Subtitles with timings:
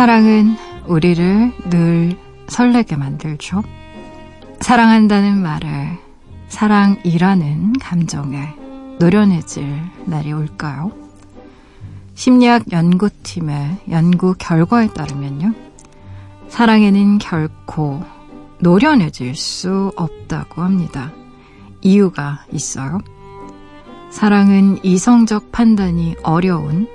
[0.00, 0.56] 사랑은
[0.86, 2.16] 우리를 늘
[2.48, 3.62] 설레게 만들죠.
[4.60, 5.98] 사랑한다는 말을
[6.48, 8.48] 사랑이라는 감정에
[8.98, 9.62] 노련해질
[10.06, 10.90] 날이 올까요?
[12.14, 15.52] 심리학 연구팀의 연구 결과에 따르면요.
[16.48, 18.02] 사랑에는 결코
[18.60, 21.12] 노련해질 수 없다고 합니다.
[21.82, 23.00] 이유가 있어요.
[24.08, 26.88] 사랑은 이성적 판단이 어려운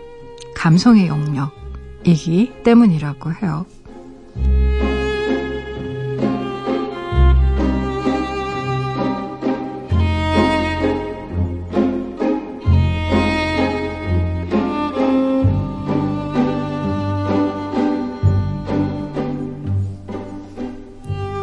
[0.55, 1.64] 감성의 영역
[2.05, 3.65] 이기 때문이라고 해요.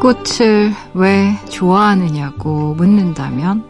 [0.03, 3.65] '꽃을 왜 좋아하느냐고 묻는다면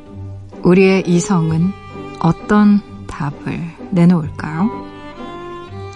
[0.62, 1.72] 우리의 이성은
[2.20, 4.81] 어떤 답을 내놓을까요?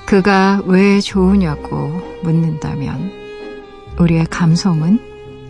[0.06, 3.10] 그가 왜 좋으냐고 묻는다면
[3.98, 4.98] 우리의 감성은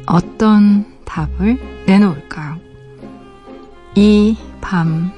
[0.07, 2.57] 어떤 답을 내놓을까요?
[3.95, 4.37] 이
[4.69, 5.13] 밤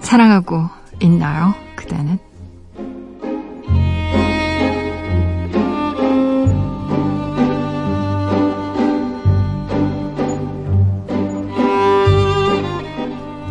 [0.00, 1.54] 사랑하고 있나요?
[1.76, 2.18] 그대는?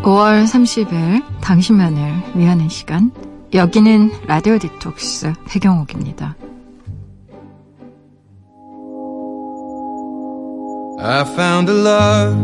[0.03, 3.11] 5월 30일 당신만을 위하는 시간
[3.54, 6.36] 여기는 라디오 디톡스 배경옥입니다.
[10.98, 12.38] I found a love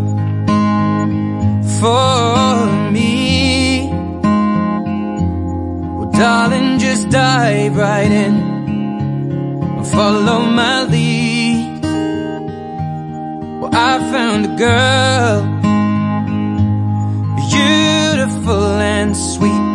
[1.78, 3.89] for me
[5.97, 11.81] Well darling just dive right in Follow my lead
[13.61, 15.58] Well I found a girl
[17.51, 19.71] beautiful and sweet.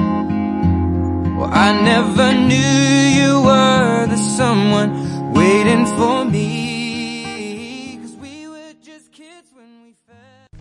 [1.58, 7.98] Never knew you were the someone waiting for me.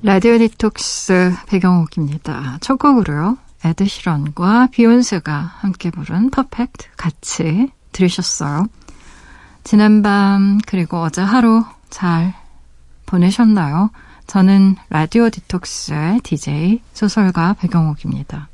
[0.02, 2.58] 라디오 디톡스 배경옥입니다.
[2.62, 3.38] 첫 곡으로요.
[3.64, 8.68] 에드 시런과 비욘세가 함께 부른 퍼펙트 같이 들으셨어요.
[9.64, 12.34] 지난밤 그리고 어제 하루 잘
[13.06, 13.92] 보내셨나요?
[14.26, 18.50] 저는 라디오 디톡스의 DJ 소설가 배경옥입니다.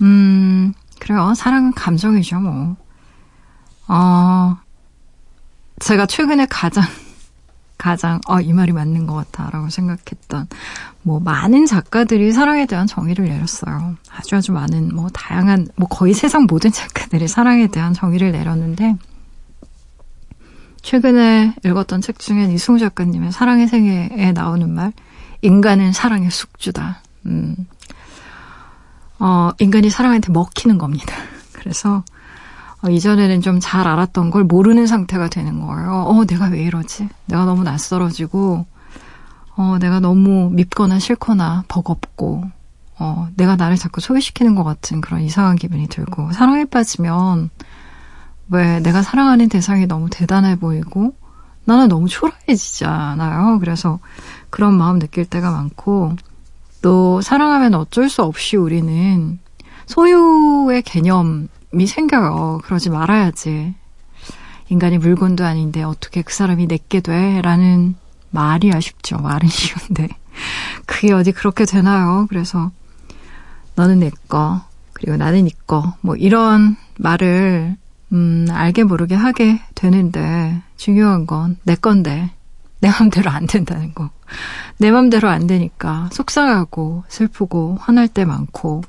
[0.00, 1.34] 음, 그래요.
[1.34, 2.76] 사랑은 감정이죠, 뭐.
[3.88, 4.56] 어,
[5.78, 6.82] 제가 최근에 가장,
[7.76, 9.50] 가장, 어, 이 말이 맞는 것 같아.
[9.50, 10.48] 라고 생각했던,
[11.02, 13.96] 뭐, 많은 작가들이 사랑에 대한 정의를 내렸어요.
[14.10, 18.96] 아주 아주 많은, 뭐, 다양한, 뭐, 거의 세상 모든 작가들이 사랑에 대한 정의를 내렸는데,
[20.80, 24.94] 최근에 읽었던 책 중엔 이승우 작가님의 사랑의 생애에 나오는 말,
[25.42, 27.02] 인간은 사랑의 숙주다.
[27.26, 27.56] 음,
[29.18, 31.14] 어, 인간이 사랑한테 먹히는 겁니다.
[31.52, 32.04] 그래서,
[32.82, 36.04] 어, 이전에는 좀 잘 알았던 걸 모르는 상태가 되는 거예요.
[36.06, 37.08] 어, 내가 왜 이러지?
[37.26, 38.66] 내가 너무 낯설어지고,
[39.56, 42.44] 어, 내가 너무 밉거나 싫거나 버겁고,
[42.98, 47.50] 어, 내가 나를 자꾸 소개시키는 것 같은 그런 이상한 기분이 들고, 사랑에 빠지면,
[48.50, 51.14] 왜 내가 사랑하는 대상이 너무 대단해 보이고
[51.64, 53.58] 나는 너무 초라해지잖아요.
[53.58, 53.98] 그래서
[54.50, 56.14] 그런 마음 느낄 때가 많고
[56.84, 59.38] 또 사랑하면 어쩔 수 없이 우리는
[59.86, 62.60] 소유의 개념이 생겨요.
[62.62, 63.74] 그러지 말아야지.
[64.68, 67.40] 인간이 물건도 아닌데 어떻게 그 사람이 내게 돼?
[67.40, 67.94] 라는
[68.28, 69.16] 말이 아쉽죠.
[69.16, 70.08] 말은 쉬운데.
[70.84, 72.26] 그게 어디 그렇게 되나요?
[72.28, 72.70] 그래서
[73.76, 74.60] 너는 내 거,
[74.92, 77.78] 그리고 나는 네 거, 뭐 이런 말을
[78.12, 82.30] 음, 알게 모르게 하게 되는데 중요한 건 내 건데
[82.80, 84.10] 내 맘대로 안 된다는 거.
[84.78, 88.82] 내 맘대로 안 되니까 속상하고 슬프고 화날 때 많고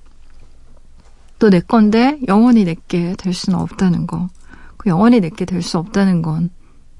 [1.40, 4.30] 또 내 건데 영원히 내게 될 수는 없다는 거.
[4.78, 6.50] 그 영원히 내게 될 수 없다는 건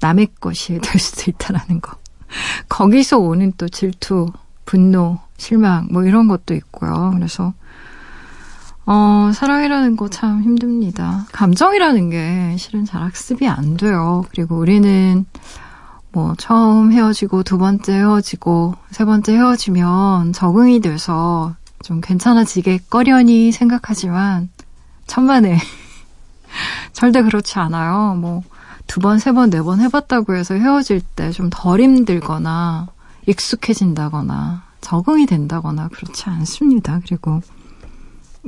[0.02, 1.98] 남의 것이 될 수도 있다라는 거.
[2.70, 4.28] 거기서 오는 또 질투,
[4.66, 7.12] 분노, 실망 뭐 이런 것도 있고요.
[7.16, 7.54] 그래서
[8.86, 11.26] 어, 사랑이라는 거 참 힘듭니다.
[11.32, 14.26] 감정이라는 게 실은 잘 학습이 안 돼요.
[14.30, 15.26] 그리고 우리는
[16.16, 24.50] 뭐 처음 헤어지고 두 번째 헤어지고 세 번째 헤어지면 적응이 돼서 좀 괜찮아지게 꺼려니 생각하지만
[25.08, 25.60] 천만에
[26.94, 28.16] 절대 그렇지 않아요.
[28.16, 28.44] 뭐
[28.88, 32.88] 두 번, 세 번, 네 번 해봤다고 해서 헤어질 때 좀 덜 힘들거나
[33.26, 37.02] 익숙해진다거나 적응이 된다거나 그렇지 않습니다.
[37.06, 37.42] 그리고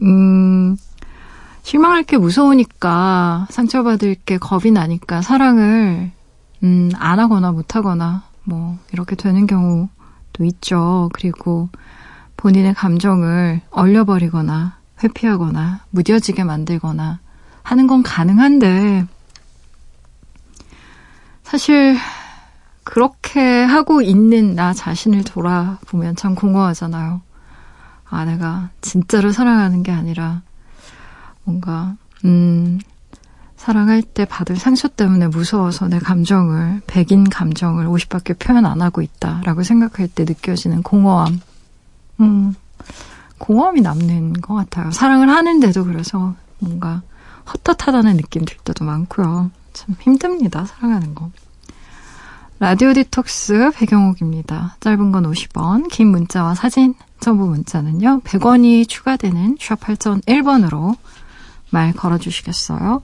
[0.03, 0.77] 음,
[1.63, 6.11] 실망할 게 무서우니까, 상처받을 게 겁이 나니까 사랑을,
[6.63, 11.09] 음, 안 하거나 못 하거나, 뭐, 이렇게 되는 경우도 있죠.
[11.13, 11.69] 그리고
[12.37, 17.19] 본인의 감정을 얼려버리거나, 회피하거나, 무뎌지게 만들거나
[17.63, 19.05] 하는 건 가능한데,
[21.43, 21.97] 사실
[22.83, 27.21] 그렇게 하고 있는 나 자신을 돌아보면 참 공허하잖아요.
[28.09, 30.41] 아, 내가 진짜로 사랑하는 게 아니라
[31.43, 31.95] 뭔가,
[32.25, 32.79] 음,
[33.57, 39.63] 사랑할 때 받을 상처 때문에 무서워서 내 감정을, 백인 감정을 50밖에 표현 안 하고 있다라고
[39.63, 41.41] 생각할 때 느껴지는 공허함.
[42.21, 42.55] 음,
[43.39, 44.91] 공허함이 남는 것 같아요.
[44.91, 47.01] 사랑을 하는데도 그래서 뭔가
[47.47, 49.51] 헛헛하다는 느낌 들 때도 많고요.
[49.73, 50.65] 참 힘듭니다.
[50.65, 51.31] 사랑하는 거.
[52.59, 54.77] 라디오 디톡스 배경옥입니다.
[54.79, 58.21] 짧은 건 50원, 긴 문자와 사진, 전부 문자는요.
[58.21, 60.95] 100원이 추가되는 샵 8001번으로
[61.69, 63.03] 말 걸어주시겠어요?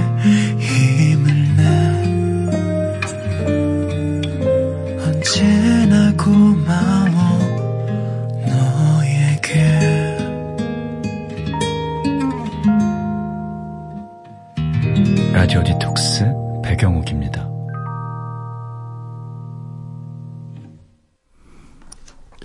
[15.41, 16.23] 라디오 디톡스
[16.63, 17.49] 배경옥입니다.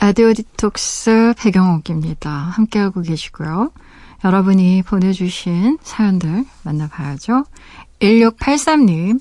[0.00, 2.30] 라디오 디톡스 배경옥입니다.
[2.30, 3.70] 함께하고 계시고요.
[4.24, 7.44] 여러분이 보내주신 사연들 만나봐야죠.
[8.00, 9.20] 1683님,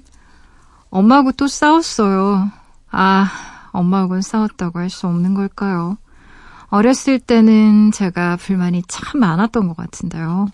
[0.90, 2.50] 엄마하고 또 싸웠어요.
[2.92, 3.30] 아,
[3.74, 5.98] 엄마하고는 싸웠다고 할 수 없는 걸까요?
[6.68, 10.48] 어렸을 때는 제가 불만이 참 많았던 것 같은데요.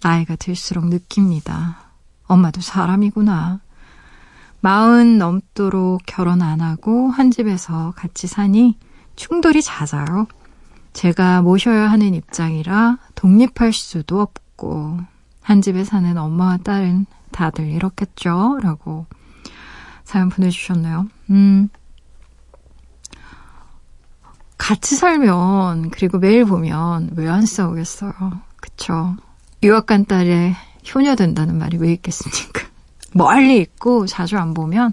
[0.00, 1.87] 나이가 들수록 느낍니다.
[2.28, 3.60] 엄마도 사람이구나.
[4.60, 8.76] 마흔 넘도록 결혼 안 하고 한 집에서 같이 사니
[9.16, 10.26] 충돌이 잦아요.
[10.92, 14.98] 제가 모셔야 하는 입장이라 독립할 수도 없고
[15.42, 18.58] 한 집에 사는 엄마와 딸은 다들 이렇겠죠?
[18.62, 19.06] 라고
[20.04, 21.06] 사연 보내주셨네요.
[21.30, 21.68] 음,
[24.56, 28.12] 같이 살면 그리고 매일 보면 왜 안 싸우겠어요?
[28.56, 29.16] 그쵸?
[29.62, 30.54] 유학 간 딸의
[30.94, 32.66] 효녀 된다는 말이 왜 있겠습니까?
[33.14, 34.92] 멀리 있고 자주 안 보면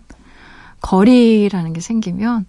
[0.81, 2.45] 거리라는 게 생기면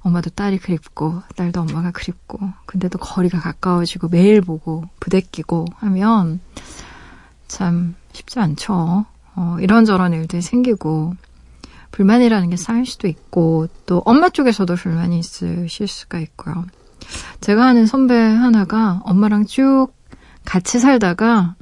[0.00, 6.40] 엄마도 딸이 그립고 딸도 엄마가 그립고 근데도 거리가 가까워지고 매일 보고 부대끼고 하면
[7.48, 9.06] 참 쉽지 않죠.
[9.36, 11.14] 어, 이런저런 일들이 생기고
[11.90, 16.64] 불만이라는 게 쌓일 수도 있고 또 엄마 쪽에서도 불만이 있으실 수가 있고요.
[17.40, 19.88] 제가 아는 선배 하나가 엄마랑 쭉
[20.44, 21.54] 같이 살다가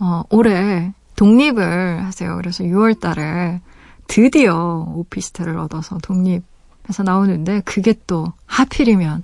[0.00, 2.34] 어, 올해 독립을 하세요.
[2.36, 3.60] 그래서 6월 달에
[4.08, 9.22] 드디어 오피스텔을 얻어서 독립해서 나오는데 그게 또 하필이면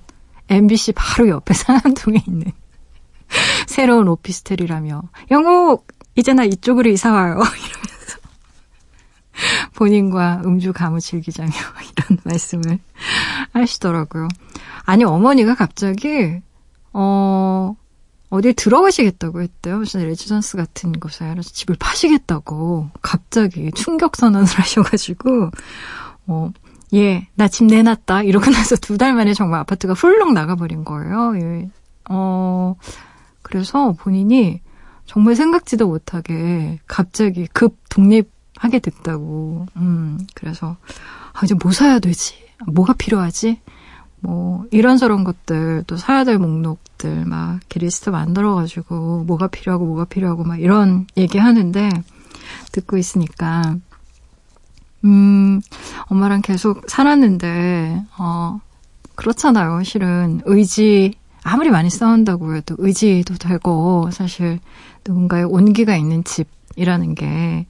[0.48, 2.52] MBC 바로 옆에 상암동에 있는
[3.66, 8.18] 새로운 오피스텔이라며 영국 이제 나 이쪽으로 이사 와요 이러면서
[9.74, 12.78] 본인과 음주 가무 즐기자며 이런 말씀을
[13.52, 14.28] 하시더라고요.
[14.84, 16.40] 아니 어머니가 갑자기
[16.92, 17.74] 어
[18.28, 19.78] 어딜 들어가시겠다고 했대요.
[19.78, 21.28] 무슨 레지던스 같은 곳에.
[21.30, 25.50] 그래서 집을 파시겠다고 갑자기 충격 선언을 하셔가지고,
[26.26, 26.50] 어,
[26.94, 28.22] 예, 나 집 내놨다.
[28.24, 31.36] 이러고 나서 두 달 만에 정말 아파트가 훌렁 나가버린 거예요.
[31.40, 31.70] 예.
[32.10, 32.74] 어,
[33.42, 34.60] 그래서 본인이
[35.04, 39.66] 정말 생각지도 못하게 갑자기 급 독립하게 됐다고.
[39.76, 40.76] 음, 그래서,
[41.32, 42.34] 아, 이제 뭐 사야 되지?
[42.66, 43.60] 뭐가 필요하지?
[44.26, 50.60] 뭐 이런저런 것들 또 사야 될 목록들 막 리스트 만들어가지고 뭐가 필요하고 뭐가 필요하고 막
[50.60, 51.88] 이런 얘기 하는데
[52.72, 53.76] 듣고 있으니까.
[55.04, 55.60] 음
[56.06, 58.60] 엄마랑 계속 살았는데 어
[59.14, 60.40] 그렇잖아요 실은.
[60.46, 61.14] 의지
[61.44, 64.58] 아무리 많이 싸운다고 해도 의지도 되고 사실
[65.06, 67.66] 누군가의 온기가 있는 집이라는 게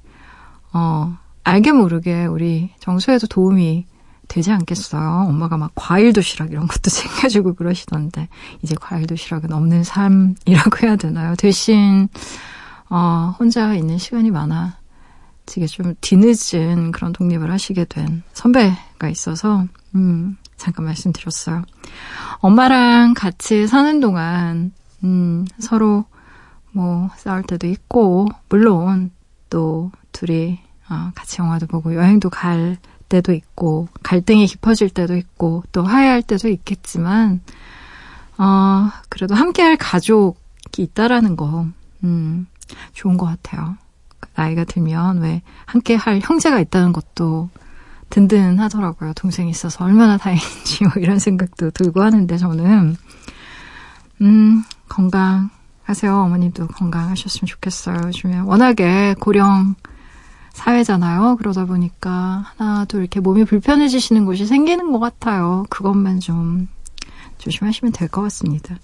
[0.76, 3.86] 어 알게 모르게 우리 정서에도 도움이
[4.28, 5.26] 되지 않겠어요?
[5.28, 8.28] 엄마가 막 과일 도시락 이런 것도 챙겨주고 그러시던데
[8.62, 11.34] 이제 과일 도시락은 없는 삶이라고 해야 되나요?
[11.36, 12.08] 대신
[12.88, 20.84] 어, 혼자 있는 시간이 많아지게 좀 뒤늦은 그런 독립을 하시게 된 선배가 있어서 음, 잠깐
[20.86, 21.62] 말씀드렸어요.
[22.38, 24.72] 엄마랑 같이 사는 동안
[25.04, 26.04] 음, 서로
[26.72, 29.10] 뭐 싸울 때도 있고 물론
[29.50, 32.76] 또 둘이 어, 같이 영화도 보고 여행도 갈
[33.08, 37.40] 때도 있고 갈등이 깊어질 때도 있고 또 화해할 때도 있겠지만
[38.38, 41.66] 어 그래도 함께할 가족이 있다라는 거
[42.04, 42.46] 음,
[42.92, 43.76] 좋은 것 같아요.
[44.34, 47.48] 나이가 들면 왜 함께할 형제가 있다는 것도
[48.10, 49.14] 든든하더라고요.
[49.14, 52.96] 동생이 있어서 얼마나 다행인지 뭐 이런 생각도 들고 하는데 저는
[54.20, 56.14] 음 건강하세요.
[56.14, 57.96] 어머님도 건강하셨으면 좋겠어요.
[58.06, 59.74] 요즘에 워낙에 고령
[60.56, 61.36] 사회잖아요.
[61.38, 65.64] 그러다 보니까 하나 둘 이렇게 몸이 불편해지시는 곳이 생기는 것 같아요.
[65.70, 66.68] 그것만 좀
[67.38, 68.76] 조심하시면 될 것 같습니다.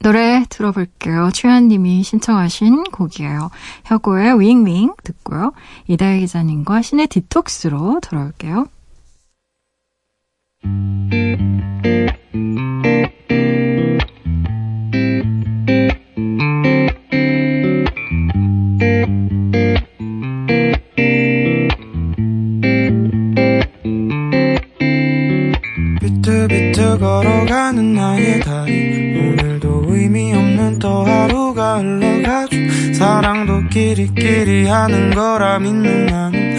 [0.00, 1.30] 노래 들어볼게요.
[1.32, 3.50] 최현님이 신청하신 곡이에요.
[3.86, 5.52] 혁오의 윙윙 듣고요.
[5.88, 8.66] 이다혜 기자님과 신의 디톡스로 돌아올게요.
[27.68, 32.56] 걸어가는 나의 다리 오늘도 의미 없는 또 하루가 흘러가죠.
[32.94, 36.57] 사랑도 끼리끼리 하는 거라 믿는 나는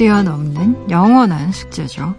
[0.00, 2.14] 뛰어넘는 영원한 숙제죠.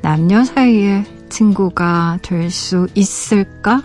[0.00, 3.82] 남녀 사이에 친구가 될 수 있을까?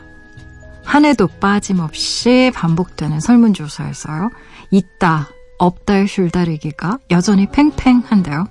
[0.85, 4.29] 한 해도 빠짐없이 반복되는 설문조사에서요.
[4.71, 8.47] 있다, 없다의 줄다리기가 여전히 팽팽한데요.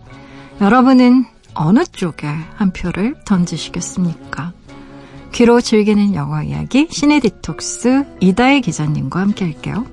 [0.61, 4.53] 여러분은 어느 쪽에 한 표를 던지시겠습니까?
[5.33, 9.87] 귀로 즐기는 영화 이야기 시네 디톡스 이다혜 기자님과 함께 할게요.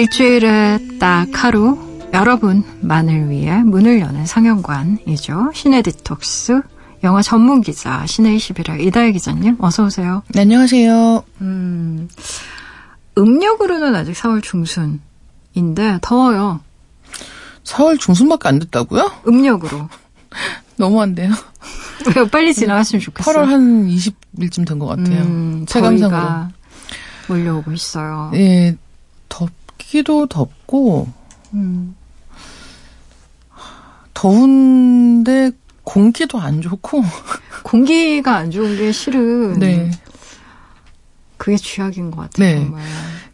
[0.00, 1.78] 일주일에 딱 하루
[2.12, 5.52] 여러분만을 위해 문을 여는 상영관이죠.
[5.54, 6.60] 시네 디톡스
[7.02, 10.22] 영화 전문 기자 시네 21의 이다혜 기자님 어서 오세요.
[10.34, 11.24] 네, 안녕하세요.
[11.40, 12.08] 음,
[13.16, 16.60] 음력으로는 아직 4월 중순인데 더워요.
[17.64, 19.10] 4월 중순밖에 안 됐다고요?
[19.26, 19.88] 음력으로.
[20.76, 21.32] 너무한데요.
[22.14, 22.26] 왜요?
[22.28, 23.34] 빨리 지나갔으면 좋겠어요.
[23.34, 25.22] 8월 한 20일쯤 된 것 같아요.
[25.22, 26.48] 음, 체감상으로.
[27.28, 28.30] 몰려오고 있어요.
[28.34, 28.76] 예,
[29.78, 31.08] 덥기도 덥고,
[31.54, 31.94] 음,
[34.14, 35.50] 더운데
[35.84, 37.02] 공기도 안 좋고,
[37.62, 39.90] 공기가 안 좋은 게 실은 네.
[41.36, 42.48] 그게 쥐약인 것 같아요.
[42.48, 42.64] 네.
[42.64, 42.82] 정말.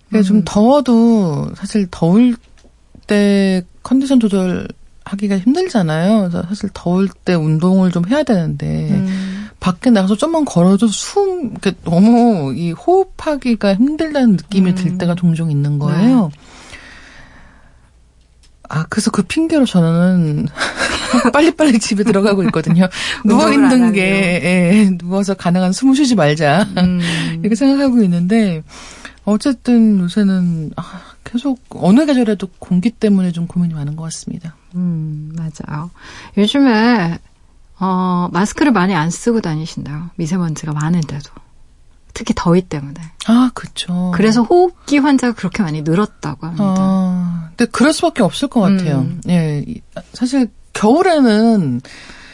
[0.08, 0.42] 그러니까 좀 음.
[0.44, 2.36] 더워도 사실 더울
[3.06, 4.68] 때 컨디션 조절
[5.04, 6.20] 하기가 힘들잖아요.
[6.20, 9.11] 그래서 사실 더울 때 운동을 좀 해야 되는데, 음,
[9.62, 14.74] 밖에 나가서 좀만 걸어도 숨, 이렇게 너무 이 호흡하기가 힘들다는 느낌이 음.
[14.74, 16.32] 들 때가 종종 있는 거예요.
[18.68, 20.48] 아, 그래서 그 핑계로 저는
[21.32, 22.88] 빨리빨리 집에 들어가고 있거든요.
[23.24, 23.92] 누워있는.
[23.92, 24.00] 게,
[24.42, 26.66] 예, 누워서 가능한 숨을 쉬지 말자.
[26.78, 27.00] 음.
[27.40, 28.64] 이렇게 생각하고 있는데,
[29.24, 30.82] 어쨌든 요새는, 아,
[31.22, 34.56] 계속 어느 계절에도 공기 때문에 좀 고민이 많은 것 같습니다.
[34.74, 35.90] 음, 맞아요.
[36.36, 37.18] 요즘에,
[37.84, 40.10] 어, 마스크를 많이 안 쓰고 다니신다요.
[40.14, 41.30] 미세먼지가 많은데도.
[42.14, 42.94] 특히 더위 때문에.
[43.26, 44.12] 아, 그쵸.
[44.14, 46.64] 그래서 호흡기 환자가 그렇게 많이 늘었다고 합니다.
[46.78, 48.98] 아, 근데 그럴 수밖에 없을 것 같아요.
[49.00, 49.20] 음.
[49.28, 49.80] 예, 이-
[50.12, 51.80] 사실 겨울에는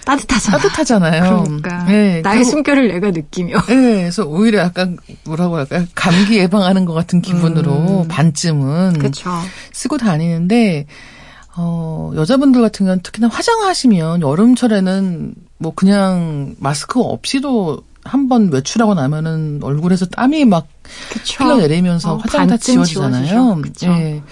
[0.04, 0.58] 따뜻하잖아.
[0.58, 1.44] 따뜻하잖아요.
[1.44, 1.86] 그러니까.
[1.92, 3.56] 예, 나의 겨울- 숨결을 내가 느끼며.
[3.70, 8.08] 예, 그래서 오히려 약간 뭐라고 할까 감기 예방하는 것 같은 기분으로 음.
[8.08, 9.30] 반쯤은 그쵸.
[9.72, 10.86] 쓰고 다니는데
[11.60, 19.58] 어 여자분들 같은 경우는 특히나 화장하시면 여름철에는 뭐 그냥 마스크 없이도 한 번 외출하고 나면은
[19.62, 20.66] 얼굴에서 땀이 막
[21.12, 21.44] 그쵸.
[21.44, 23.60] 흘러내리면서 어, 화장 다 지워지잖아요.
[23.90, 24.22] 예.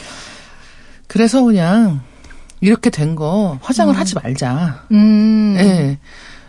[1.09, 2.01] 그래서 그냥
[2.61, 3.99] 이렇게 된 거 화장을 음.
[3.99, 4.87] 하지 말자.
[4.93, 5.57] 음.
[5.59, 5.99] 예.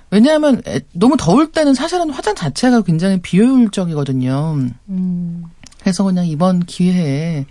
[0.09, 4.67] 왜냐하면 애- 너무 더울 때는 사실은 화장 자체가 굉장히 비효율적이거든요.
[4.89, 5.43] 음.
[5.81, 7.45] 그래서 그냥 이번 기회에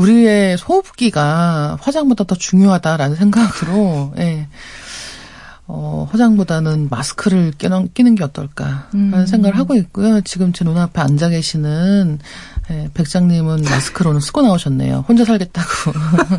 [0.00, 4.48] 우리의 호흡기가 화장보다 더 중요하다라는 생각으로 예.
[5.72, 9.26] 어, 화장보다는 마스크를 끼는, 끼는 게 어떨까라는 음.
[9.26, 10.20] 생각을 하고 있고요.
[10.22, 12.18] 지금 제 눈앞에 앉아 계시는
[12.72, 15.04] 예, 백장님은 마스크를 오늘 쓰고 나오셨네요.
[15.06, 15.68] 혼자 살겠다고.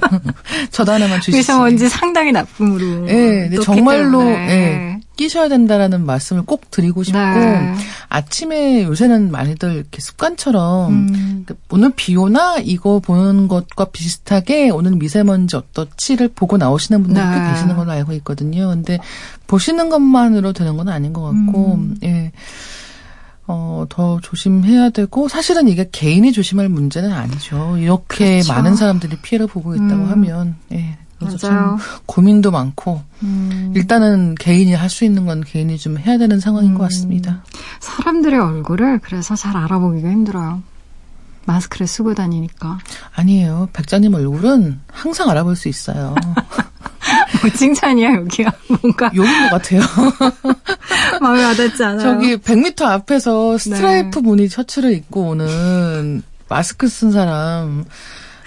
[0.71, 1.37] 저도 하나만 주시지.
[1.37, 3.09] 미세먼지 상당히 나쁨으로.
[3.09, 4.51] 예, 정말로 때문에.
[4.51, 7.75] 예, 끼셔야 된다라는 말씀을 꼭 드리고 싶고 네.
[8.09, 11.43] 아침에 요새는 많이들 이렇게 습관처럼 음.
[11.45, 17.29] 그 오늘 비 오나 이거 보는 것과 비슷하게 오늘 미세먼지 어떻지를 보고 나오시는 분들 네.
[17.29, 18.69] 꽤 계시는 걸로 알고 있거든요.
[18.69, 18.97] 근데
[19.45, 21.97] 보시는 것만으로 되는 건 아닌 것 같고 음.
[22.03, 22.31] 예.
[23.45, 27.75] 어, 더 조심해야 되고, 사실은 이게 개인이 조심할 문제는 아니죠.
[27.77, 28.53] 이렇게 그렇죠.
[28.53, 30.09] 많은 사람들이 피해를 보고 있다고 음.
[30.09, 30.97] 하면, 예.
[31.25, 31.77] 그래서 맞아요.
[31.77, 36.71] 참 고민도 많고, 음, 일단은 개인이 할 수 있는 건 개인이 좀 해야 되는 상황인
[36.71, 36.77] 음.
[36.77, 37.43] 것 같습니다.
[37.79, 40.61] 사람들의 얼굴을 그래서 잘 알아보기가 힘들어요.
[41.45, 42.77] 마스크를 쓰고 다니니까.
[43.15, 43.69] 아니에요.
[43.73, 46.13] 백장님 얼굴은 항상 알아볼 수 있어요.
[47.41, 48.51] 뭐 칭찬이야 여기가
[48.81, 49.81] 뭔가 욕인 것 같아요.
[51.21, 51.99] 마음에 와닿지 않아요.
[51.99, 53.57] 저기 100m 앞에서 네.
[53.57, 57.85] 스트라이프 무늬 셔츠를 입고 오는 마스크 쓴 사람.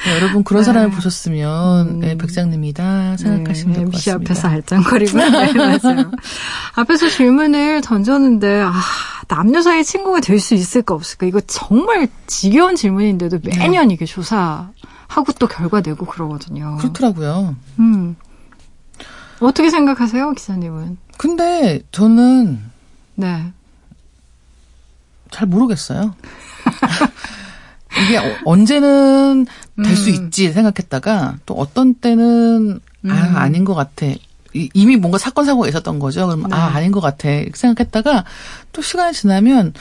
[0.04, 0.64] 네, 여러분 그런 네.
[0.66, 2.00] 사람을 보셨으면 음.
[2.00, 4.32] 네, 백장님이다 생각하시면 될것 MC 같습니다.
[4.32, 6.10] 앞에서 알짱거리고 네, 맞아요.
[6.74, 8.72] 앞에서 질문을 던졌는데 아,
[9.28, 15.46] 남녀 사이 친구가 될 수 있을까 없을까 이거 정말 지겨운 질문인데도 매년 이게 조사하고 또
[15.48, 16.76] 결과 내고 그러거든요.
[16.80, 17.56] 그렇더라고요.
[17.78, 18.16] 음.
[19.40, 20.98] 어떻게 생각하세요, 기자님은?
[21.16, 22.60] 근데 저는
[23.14, 23.52] 네.
[25.30, 26.14] 잘 모르겠어요.
[28.06, 29.46] 이게 어- 언제는
[29.82, 30.14] 될수 음.
[30.26, 33.10] 있지 생각했다가 또 어떤 때는 음.
[33.10, 34.06] 아 아닌 것 같아.
[34.06, 36.26] 이- 이미 뭔가 사건 사고가 있었던 거죠.
[36.26, 36.54] 그럼 네.
[36.54, 38.24] 아 아닌 것 같아 생각했다가
[38.72, 39.72] 또 시간이 지나면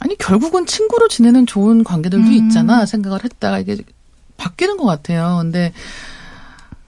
[0.00, 2.32] 아니 결국은 친구로 지내는 좋은 관계들도 음.
[2.32, 3.76] 있잖아 생각을 했다가 이게
[4.36, 5.38] 바뀌는 것 같아요.
[5.40, 5.72] 근데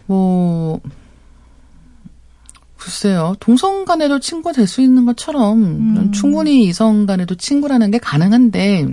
[0.07, 0.81] 뭐
[2.76, 6.12] 글쎄요 동성 간에도 친구가 될 수 있는 것처럼 음.
[6.12, 8.87] 충분히 이성 간에도 친구라는 게 가능한데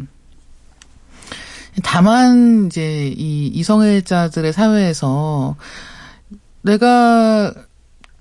[1.83, 5.55] 다만 이제 이 이성애자들의 사회에서
[6.61, 7.53] 내가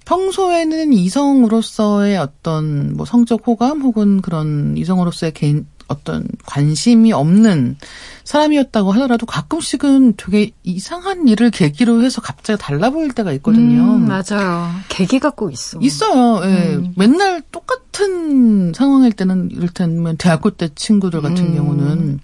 [0.05, 7.77] 평소에는 이성으로서의 어떤 뭐 성적 호감 혹은 그런 이성으로서의 개인 어떤 관심이 없는
[8.25, 13.83] 사람이었다고 하더라도 가끔씩은 되게 이상한 일을 계기로 해서 갑자기 달라 보일 때가 있거든요.
[13.83, 14.71] 음, 맞아요.
[14.89, 15.79] 계기가 꼭 있어.
[15.81, 16.45] 있어요.
[16.45, 16.75] 예.
[16.75, 16.93] 음.
[16.97, 21.55] 맨날 똑같은 상황일 때는 이를테면 대학교 때 친구들 같은 음.
[21.55, 22.21] 경우는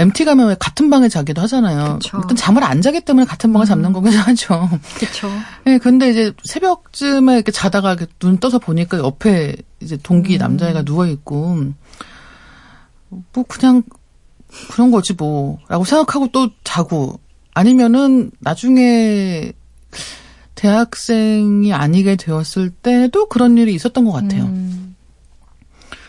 [0.00, 1.98] MT 가면 왜 같은 방에 자기도 하잖아요.
[2.00, 2.16] 그쵸.
[2.16, 2.22] 음.
[2.22, 4.68] 일단 잠을 안 자기 때문에 같은 방을 잡는 거긴 하죠.
[4.96, 5.30] 그렇죠.
[5.66, 10.38] 예, 근데 이제 새벽쯤에 이렇게 자다가 이렇게 눈 떠서 보니까 옆에 이제 동기 음.
[10.38, 11.72] 남자애가 누워 있고
[13.08, 13.82] 뭐 그냥
[14.70, 17.20] 그런 거지 뭐라고 생각하고 또 자고
[17.54, 19.52] 아니면은 나중에
[20.54, 24.44] 대학생이 아니게 되었을 때도 그런 일이 있었던 것 같아요.
[24.44, 24.94] 음,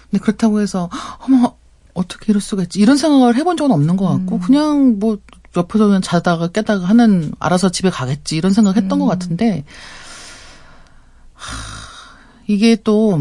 [0.10, 1.56] 근데 그렇다고 해서 어머
[1.94, 4.42] 어떻게 이럴 수가 있지 이런 생각을 해본 적은 없는 것 같고 음.
[4.42, 5.18] 그냥 뭐
[5.56, 9.00] 옆에서 그냥 자다가 깨다가 하는 알아서 집에 가겠지 이런 생각 했던 음.
[9.00, 9.64] 것 같은데
[11.34, 11.56] 하,
[12.48, 13.20] 이게 또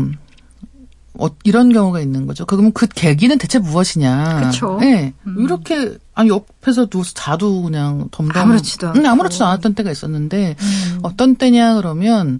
[1.14, 2.46] 어, 이런 경우가 있는 거죠.
[2.46, 4.50] 그러면 그 계기는 대체 무엇이냐?
[4.50, 4.78] 그쵸.
[4.80, 5.12] 네.
[5.26, 5.36] 음.
[5.40, 9.00] 이렇게 아니 옆에서 누워서 자도 그냥 덤덤 아무렇지도 않고.
[9.00, 10.98] 응, 아무렇지도 않았던 때가 있었는데 음.
[11.02, 12.38] 어떤 때냐 그러면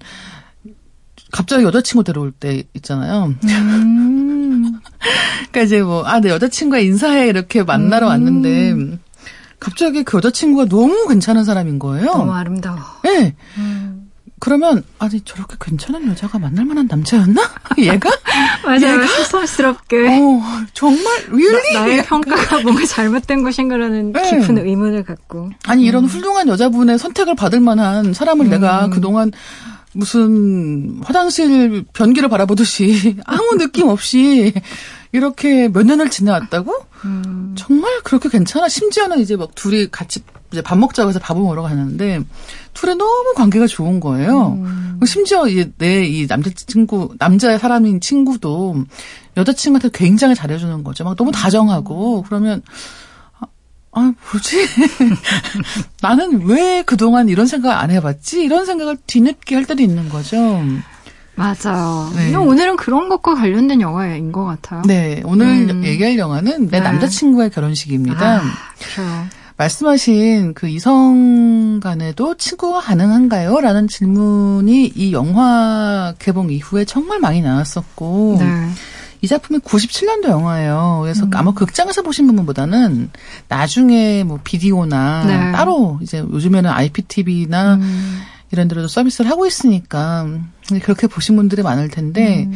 [1.33, 3.35] 갑자기 여자친구 데려올 때 있잖아요.
[3.45, 4.81] 음.
[5.01, 7.29] 그러니까 이제 뭐, 아, 내 여자친구가 인사해.
[7.29, 8.11] 이렇게 만나러 음.
[8.11, 8.99] 왔는데,
[9.59, 12.07] 갑자기 그 여자친구가 너무 괜찮은 사람인 거예요.
[12.07, 12.79] 너무 아름다워.
[13.05, 13.35] 네.
[13.59, 14.11] 음.
[14.39, 17.43] 그러면, 아니, 저렇게 괜찮은 여자가 만날 만한 남자였나?
[17.79, 18.11] 얘가?
[18.65, 19.07] 맞아요.
[19.07, 20.09] 수성스럽게.
[20.09, 21.75] 어, 정말, really?
[21.75, 24.41] 나, 의 평가가 뭔가 잘못된 것인가라는 네.
[24.41, 25.51] 깊은 의문을 갖고.
[25.67, 28.51] 아니, 이런 훌륭한 여자분의 선택을 받을 만한 사람을 음.
[28.51, 29.31] 내가 그동안
[29.92, 34.53] 무슨 화장실 변기를 바라보듯이 아무 느낌 없이
[35.12, 36.72] 이렇게 몇 년을 지내왔다고?
[37.05, 37.55] 음.
[37.59, 38.68] 정말 그렇게 괜찮아?
[38.68, 40.20] 심지어는 이제 막 둘이 같이
[40.53, 42.20] 이제 밥 먹자고 해서 밥을 먹으러 가는데
[42.74, 44.59] 둘이 너무 관계가 좋은 거예요.
[44.61, 45.00] 음.
[45.07, 48.85] 심지어 이제 내이 남자친구 남자 사람인 친구도
[49.37, 51.05] 여자친구한테 굉장히 잘해주는 거죠.
[51.05, 52.62] 막 너무 다정하고 그러면
[53.92, 54.66] 아, 아 뭐지?
[56.00, 58.42] 나는 왜 그동안 이런 생각 안 해봤지?
[58.42, 60.37] 이런 생각을 뒤늦게 할 때도 있는 거죠.
[61.35, 62.12] 맞아요.
[62.14, 62.35] 네.
[62.35, 64.83] 오늘은 그런 것과 관련된 영화인 것 같아요.
[64.87, 65.85] 네, 오늘 음.
[65.85, 66.81] 얘기할 영화는 내 네.
[66.81, 68.37] 남자친구의 결혼식입니다.
[68.37, 68.42] 아,
[68.94, 69.26] 그래요.
[69.57, 73.61] 말씀하신 그 이성 간에도 친구가 가능한가요?
[73.61, 78.70] 라는 질문이 이 영화 개봉 이후에 정말 많이 나왔었고, 네.
[79.23, 81.01] 이 작품이 97년도 영화예요.
[81.03, 81.31] 그래서 음.
[81.35, 83.11] 아마 극장에서 보신 분보다는
[83.49, 85.53] 나중에 뭐 비디오나 네.
[85.53, 88.21] 따로 이제 요즘에는 IPTV나 음.
[88.51, 90.27] 이런 데로도 서비스를 하고 있으니까
[90.83, 92.53] 그렇게 보신 분들이 많을 텐데, 음.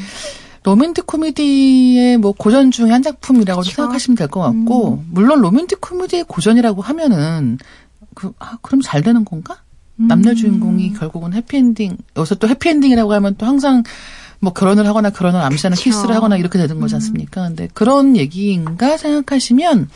[0.64, 3.74] 로맨틱 코미디의 뭐 고전 중에 한 작품이라고 그쵸.
[3.74, 7.58] 생각하시면 될 것 같고 물론 로맨틱 코미디의 고전이라고 하면은
[8.14, 9.58] 그 아, 그럼 잘 되는 건가?
[9.96, 13.84] 남녀 주인공이 결국은 해피엔딩 여기서 또 해피엔딩이라고 하면 또 항상
[14.44, 15.90] 뭐 결혼을 하거나 결혼을 암시하는 그쵸.
[15.90, 17.48] 키스를 하거나 이렇게 되는 거지 않습니까?
[17.48, 19.88] 근데 그런 얘기인가 생각하시면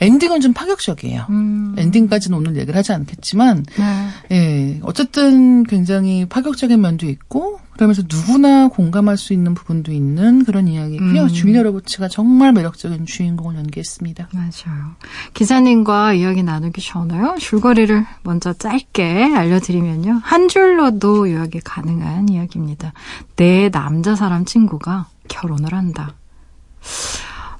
[0.00, 1.26] 엔딩은 좀 파격적이에요.
[1.30, 1.74] 음.
[1.78, 4.08] 엔딩까지는 오늘 얘기를 하지 않겠지만, 네.
[4.32, 11.24] 예, 어쨌든 굉장히 파격적인 면도 있고, 그러면서 누구나 공감할 수 있는 부분도 있는 그런 이야기고요.
[11.24, 11.28] 음.
[11.28, 14.28] 줄리아 로버츠가 정말 매력적인 주인공을 연기했습니다.
[14.32, 14.96] 맞아요.
[15.34, 17.36] 기자님과 이야기 나누기 전에요.
[17.38, 20.20] 줄거리를 먼저 짧게 알려드리면요.
[20.22, 22.94] 한 줄로도 요약이 가능한 이야기입니다.
[23.36, 26.14] 내 남자 사람 친구가 결혼을 한다.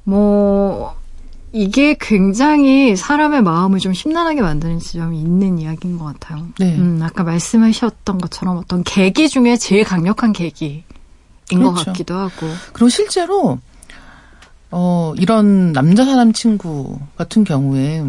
[0.05, 0.97] 뭐,
[1.57, 6.49] 이게 굉장히 사람의 마음을 좀 심란하게 만드는 지점이 있는 이야기인 것 같아요.
[6.59, 6.77] 네.
[6.77, 10.83] 음, 아까 말씀하셨던 것처럼 어떤 계기 중에 제일 강력한 계기인
[11.49, 11.85] 것 그렇죠.
[11.87, 12.47] 같기도 하고.
[12.75, 13.59] 그리고 실제로
[14.71, 18.05] 어 이런 남자 사람 친구 같은 경우에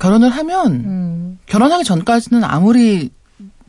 [0.00, 3.10] 결혼을 하면 음, 결혼하기 전까지는 아무리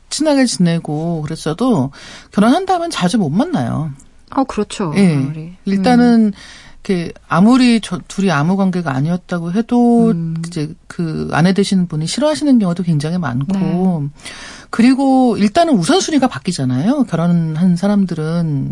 [0.10, 1.92] 친하게 지내고 그랬어도
[2.32, 3.92] 결혼한 다면 자주 못 만나요.
[4.32, 4.92] 어, 그렇죠.
[4.96, 5.18] 예.
[5.18, 5.54] 아무리.
[5.66, 6.34] 일단은
[6.88, 10.36] 이렇게 아무리 저 둘이 아무 관계가 아니었다고 해도 음.
[10.48, 14.22] 이제 그 아내 되시는 분이 싫어하시는 경우도 굉장히 많고 네.
[14.70, 17.04] 그리고 일단은 우선순위가 바뀌잖아요.
[17.04, 18.72] 결혼한 사람들은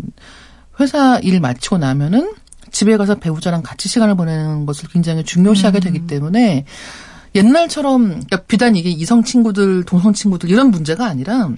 [0.80, 2.32] 회사 일 마치고 나면은
[2.72, 5.80] 집에 가서 배우자랑 같이 시간을 보내는 것을 굉장히 중요시하게 음.
[5.80, 6.64] 되기 때문에
[7.34, 11.50] 옛날처럼 그러니까 비단 이게 이성 친구들, 동성 친구들 이런 문제가 아니라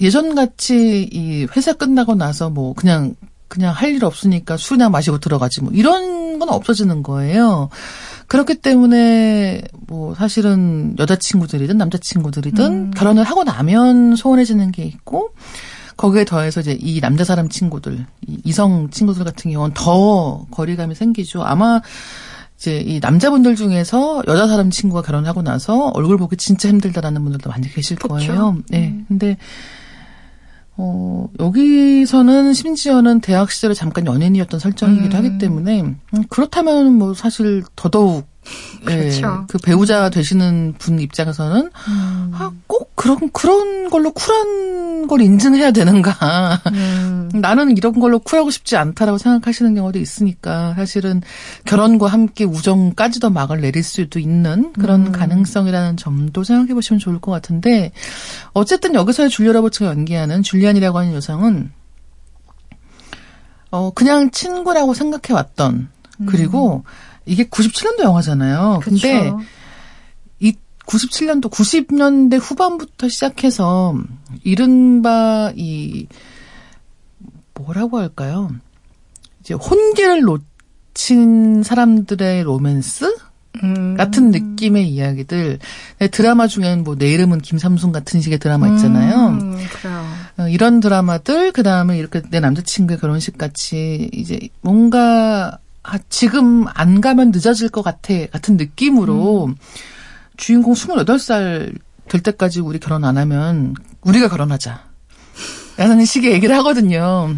[0.00, 3.14] 예전 같이 이 회사 끝나고 나서 뭐 그냥
[3.48, 7.68] 그냥 할 일 없으니까 술이나 마시고 들어가지 뭐 이런 건 없어지는 거예요.
[8.26, 12.90] 그렇기 때문에 뭐 사실은 여자친구들이든 남자친구들이든 음.
[12.90, 15.30] 결혼을 하고 나면 소원해지는 게 있고
[15.96, 21.42] 거기에 더해서 이제 이 남자 사람 친구들, 이 이성 친구들 같은 경우는 더 거리감이 생기죠.
[21.42, 21.80] 아마
[22.58, 27.72] 이제 이 남자분들 중에서 여자 사람 친구가 결혼하고 나서 얼굴 보기 진짜 힘들다라는 분들도 많이
[27.72, 28.08] 계실 그쵸.
[28.08, 28.58] 거예요.
[28.68, 28.88] 네.
[28.88, 29.04] 음.
[29.08, 29.38] 근데
[30.78, 35.24] 어, 여기서는 심지어는 대학 시절에 잠깐 연인이었던 설정이기도 음.
[35.24, 35.96] 하기 때문에 음,
[36.28, 38.35] 그렇다면 뭐 사실 더더욱 예,
[38.84, 39.46] 그렇죠.
[39.48, 42.30] 그 배우자 되시는 분 입장에서는 음.
[42.34, 46.60] 아, 꼭 그런 그런 걸로 쿨한 걸 인증해야 되는가?
[46.72, 47.30] 음.
[47.34, 51.22] 나는 이런 걸로 쿨하고 싶지 않다라고 생각하시는 경우도 있으니까 사실은
[51.64, 55.12] 결혼과 함께 우정까지도 막을 내릴 수도 있는 그런 음.
[55.12, 57.92] 가능성이라는 점도 생각해 보시면 좋을 것 같은데
[58.52, 61.70] 어쨌든 여기서의 줄리아 로버츠가 연기하는 줄리안이라고 하는 여성은
[63.70, 65.88] 어 그냥 친구라고 생각해 왔던
[66.24, 66.84] 그리고
[67.26, 68.80] 이게 97년도 영화잖아요.
[68.82, 69.40] 근데 그쵸.
[70.40, 70.54] 이
[70.86, 73.94] 97년도 90년대 후반부터 시작해서
[74.44, 76.06] 이른바 이
[77.54, 78.50] 뭐라고 할까요?
[79.40, 83.16] 이제 혼기를 놓친 사람들의 로맨스
[83.62, 83.96] 음.
[83.96, 85.58] 같은 느낌의 이야기들
[86.10, 89.28] 드라마 중에는 뭐 내 이름은 김삼순 같은 식의 드라마 있잖아요.
[89.28, 89.58] 음.
[90.38, 97.00] 어, 이런 드라마들 그 다음에 이렇게 내 남자친구의 결혼식 같이 이제 뭔가 아, 지금 안
[97.00, 99.50] 가면 늦어질 것 같아 같은 느낌으로
[100.36, 104.84] 주인공 28살 될 때까지 우리 결혼 안 하면 우리가 결혼하자.
[105.76, 107.36] 라는 식의 얘기를 하거든요.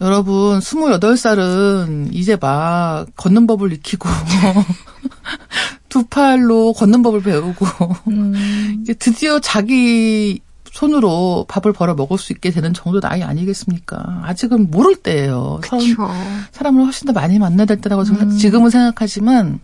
[0.00, 4.08] 여러분, 28살은 이제 막 걷는 법을 익히고
[5.88, 7.66] 두 팔로 걷는 법을 배우고
[8.08, 8.78] 음.
[8.82, 10.40] 이제 드디어 자기
[10.72, 14.22] 손으로 밥을 벌어 먹을 수 있게 되는 정도 나이 아니겠습니까?
[14.24, 15.60] 아직은 모를 때예요.
[15.64, 16.08] 사- 그쵸.
[16.52, 18.30] 사람을 훨씬 더 많이 만나야 될 때라고 음.
[18.36, 19.60] 지금은 생각하지만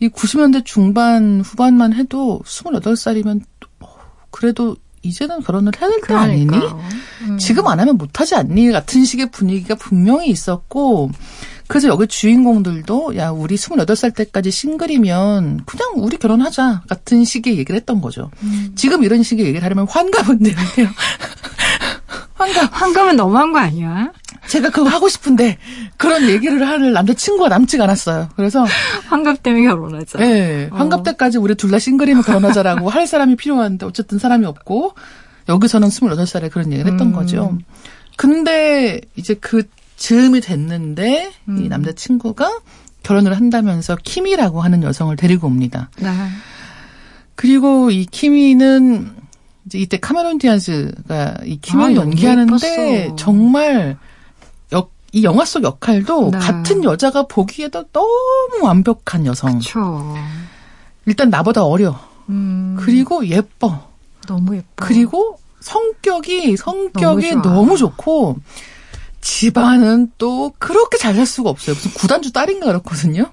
[0.00, 3.42] 이 90년대 중반 후반만 해도 28살이면
[4.30, 6.56] 그래도 이제는 결혼을 해야 될때 아니니?
[7.22, 7.38] 음.
[7.38, 8.70] 지금 안 하면 못하지 않니?
[8.70, 11.10] 같은 식의 분위기가 분명히 있었고,
[11.72, 16.82] 그래서 여기 주인공들도, 야, 우리 28살 때까지 싱글이면, 그냥 우리 결혼하자.
[16.86, 18.30] 같은 식의 얘기를 했던 거죠.
[18.42, 18.72] 음.
[18.76, 20.88] 지금 이런 식의 얘기를 하려면 환갑은 되는데요.
[22.34, 22.68] 환갑.
[22.72, 24.12] 황금은 너무한 거 아니야?
[24.48, 25.56] 제가 그거 하고 싶은데,
[25.96, 28.28] 그런 얘기를 할 남자친구가 남지가 않았어요.
[28.36, 28.66] 그래서,
[29.06, 30.18] 환갑 때문에 결혼하자.
[30.20, 31.02] 예, 환갑 어.
[31.04, 34.92] 때까지 우리 둘 다 싱글이면 결혼하자라고 할 사람이 필요한데, 어쨌든 사람이 없고,
[35.48, 37.12] 여기서는 28살에 그런 얘기를 했던 음.
[37.14, 37.56] 거죠.
[38.18, 39.62] 근데 이제 그
[40.02, 41.68] 즈음이 됐는데 이 음.
[41.68, 42.58] 남자친구가
[43.04, 45.90] 결혼을 한다면서 키미라고 하는 여성을 데리고 옵니다.
[46.00, 46.08] 네.
[47.36, 49.14] 그리고 이 키미는
[49.66, 53.16] 이제 이때 카메론 디아즈가 이 키미를 아, 연기하는데 예뻤어.
[53.16, 53.96] 정말
[54.72, 56.38] 역, 이 영화 속 역할도 네.
[56.40, 59.60] 같은 여자가 보기에도 너무 완벽한 여성.
[59.60, 60.16] 그쵸.
[61.06, 61.96] 일단 나보다 어려.
[62.28, 62.76] 음.
[62.76, 63.88] 그리고 예뻐.
[64.26, 64.66] 너무 예뻐.
[64.74, 67.76] 그리고 성격이 성격이 너무 너무.
[67.76, 68.38] 좋고
[69.22, 71.74] 집안은 또 그렇게 잘 살 수가 없어요.
[71.74, 73.30] 무슨 구단주 딸인가 그렇거든요.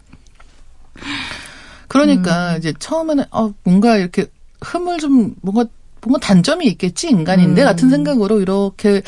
[1.87, 2.57] 그러니까 음.
[2.57, 4.27] 이제 처음에는 어 뭔가 이렇게
[4.61, 5.65] 흠을 좀 뭔가
[6.01, 7.65] 뭔가 단점이 있겠지 인간인데 음.
[7.65, 9.01] 같은 생각으로 이렇게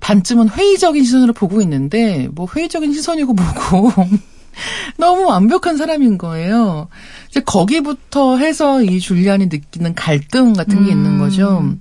[0.00, 3.92] 반쯤은 회의적인 시선으로 보고 있는데 뭐 회의적인 시선이고 뭐고
[4.98, 6.88] 너무 완벽한 사람인 거예요.
[7.28, 10.98] 이제 거기부터 해서 이 줄리안이 느끼는 갈등 같은 게 음.
[10.98, 11.74] 있는 거죠.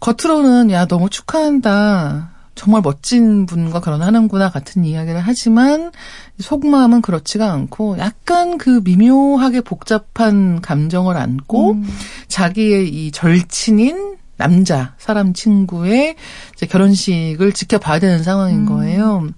[0.00, 2.33] 겉으로는 야 너무 축하한다.
[2.54, 5.90] 정말 멋진 분과 결혼하는구나 같은 이야기를 하지만
[6.38, 11.88] 속마음은 그렇지가 않고 약간 그 미묘하게 복잡한 감정을 안고 음.
[12.28, 16.16] 자기의 이 절친인 남자 사람 친구의
[16.54, 18.66] 이제 결혼식을 지켜봐야 되는 상황인 음.
[18.66, 19.28] 거예요.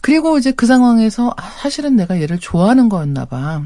[0.00, 3.62] 그리고 이제 그 상황에서 아, 사실은 내가 얘를 좋아하는 거였나 봐.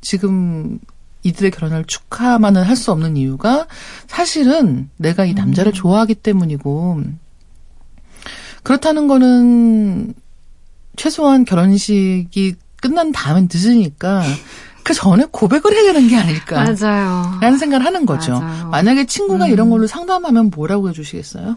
[0.00, 0.78] 지금
[1.22, 3.66] 이들의 결혼을 축하만은 할 수 없는 이유가
[4.06, 7.02] 사실은 내가 이 남자를 좋아하기 때문이고
[8.64, 10.14] 그렇다는 거는
[10.96, 14.22] 최소한 결혼식이 끝난 다음엔 늦으니까
[14.82, 16.56] 그 전에 고백을 해야 되는 게 아닐까.
[16.64, 17.38] 맞아요.
[17.40, 18.32] 라는 생각을 하는 거죠.
[18.38, 18.68] 맞아요.
[18.68, 19.50] 만약에 친구가 음.
[19.50, 21.56] 이런 걸로 상담하면 뭐라고 해주시겠어요?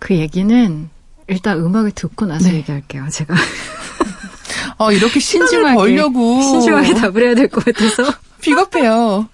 [0.00, 0.88] 그 얘기는
[1.28, 2.56] 일단 음악을 듣고 나서 네.
[2.56, 3.06] 얘기할게요.
[3.10, 3.34] 제가
[4.78, 6.42] 어, 이렇게 신중하게, 벌려고.
[6.42, 8.02] 신중하게 답을 해야 될 것 같아서
[8.40, 9.28] 비겁해요.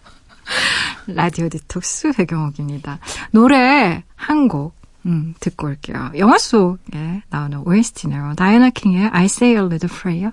[1.07, 2.99] 라디오 디톡스 배경옥입니다.
[3.33, 4.78] 노래 한 곡
[5.09, 6.13] 음, 듣고 올게요.
[6.19, 8.35] 영화 속에 나오는 OST네요.
[8.37, 10.33] 다이애나 킹의 I Say a Little Prayer.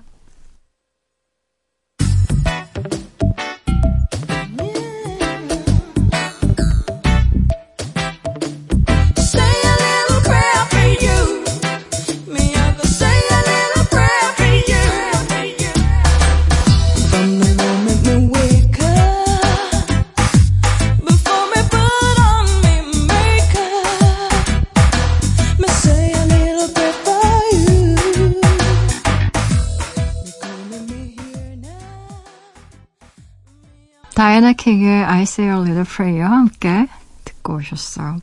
[34.16, 36.88] 다이애나 킹의 I Say a Little Prayer 함께
[37.26, 38.16] 듣고 오셨어요.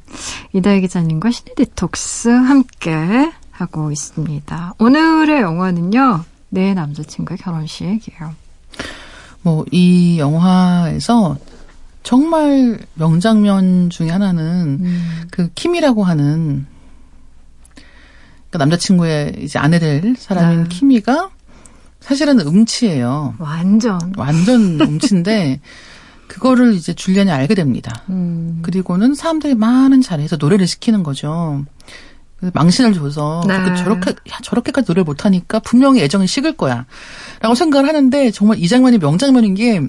[0.52, 4.74] 이다혜 기자님과 시네 디톡스 함께 하고 있습니다.
[4.80, 6.24] 오늘의 영화는요.
[6.50, 8.34] 내 남자친구의 결혼식이에요.
[9.44, 11.38] 뭐, 이 영화에서
[12.02, 15.24] 정말 명장면 중에 하나는 음.
[15.30, 16.66] 그 킴이라고 하는
[18.50, 20.70] 그 남자친구의 이제 아내 될 사람인 네.
[20.70, 21.30] 키미가
[22.04, 23.36] 사실은 음치예요.
[23.40, 25.62] 완전 완전 음치인데
[26.28, 28.04] 그거를 이제 줄리안이 알게 됩니다.
[28.10, 28.60] 음.
[28.62, 31.64] 그리고는 사람들이 많은 자리에서 노래를 시키는 거죠.
[32.54, 33.58] 망신을 줘서 네.
[33.64, 38.98] 그 저렇게 야, 저렇게까지 노래를 못하니까 분명히 애정이 식을 거야라고 생각을 하는데 정말 이 장면이
[38.98, 39.82] 명장면인 게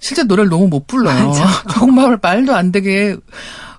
[0.00, 1.32] 실제 노래를 너무 못 불러요.
[1.72, 3.16] 정말 말도 안 되게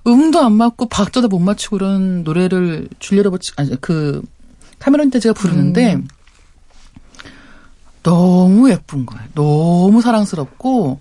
[0.06, 4.22] 음도 안 맞고 박자도 못 맞추고 그런 노래를 줄리아 로버츠 아니 그
[4.78, 6.08] 카메론 대제가 부르는데 음.
[8.02, 9.24] 너무 예쁜 거예요.
[9.34, 11.00] 너무 사랑스럽고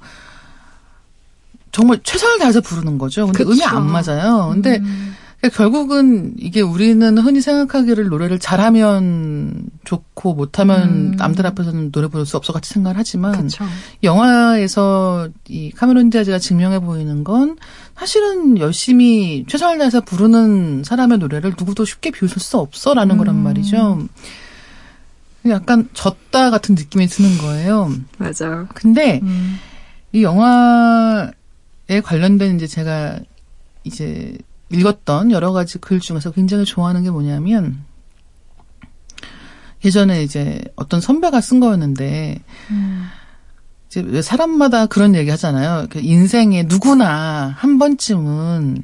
[1.72, 3.26] 정말 최선을 다해서 부르는 거죠.
[3.28, 3.52] 근데 그쵸.
[3.52, 4.50] 음이 안 맞아요.
[4.52, 5.16] 근데 음.
[5.40, 11.12] 그러니까 결국은 이게 우리는 흔히 생각하기를 노래를 잘하면 좋고 못하면 음.
[11.16, 13.64] 남들 앞에서는 노래 부를 수 없어 같이 생각을 하지만 그쵸.
[14.02, 17.58] 영화에서 이 카메론 디아즈가 증명해 보이는 건
[17.96, 23.44] 사실은 열심히 최선을 다해서 부르는 사람의 노래를 누구도 쉽게 비웃을 수 없어라는 거란 음.
[23.44, 24.08] 말이죠.
[25.50, 27.92] 약간 졌다 같은 느낌이 드는 거예요.
[28.18, 28.68] 맞아요.
[28.74, 29.58] 근데 음.
[30.12, 31.32] 이 영화에
[32.04, 33.20] 관련된 이제 제가
[33.84, 34.38] 이제
[34.70, 37.84] 읽었던 여러 가지 글 중에서 굉장히 좋아하는 게 뭐냐면
[39.86, 43.06] 예전에 이제 어떤 선배가 쓴 거였는데 음.
[43.88, 45.88] 이제 왜 사람마다 그런 얘기 하잖아요.
[45.90, 48.84] 그 인생에 누구나 한 번쯤은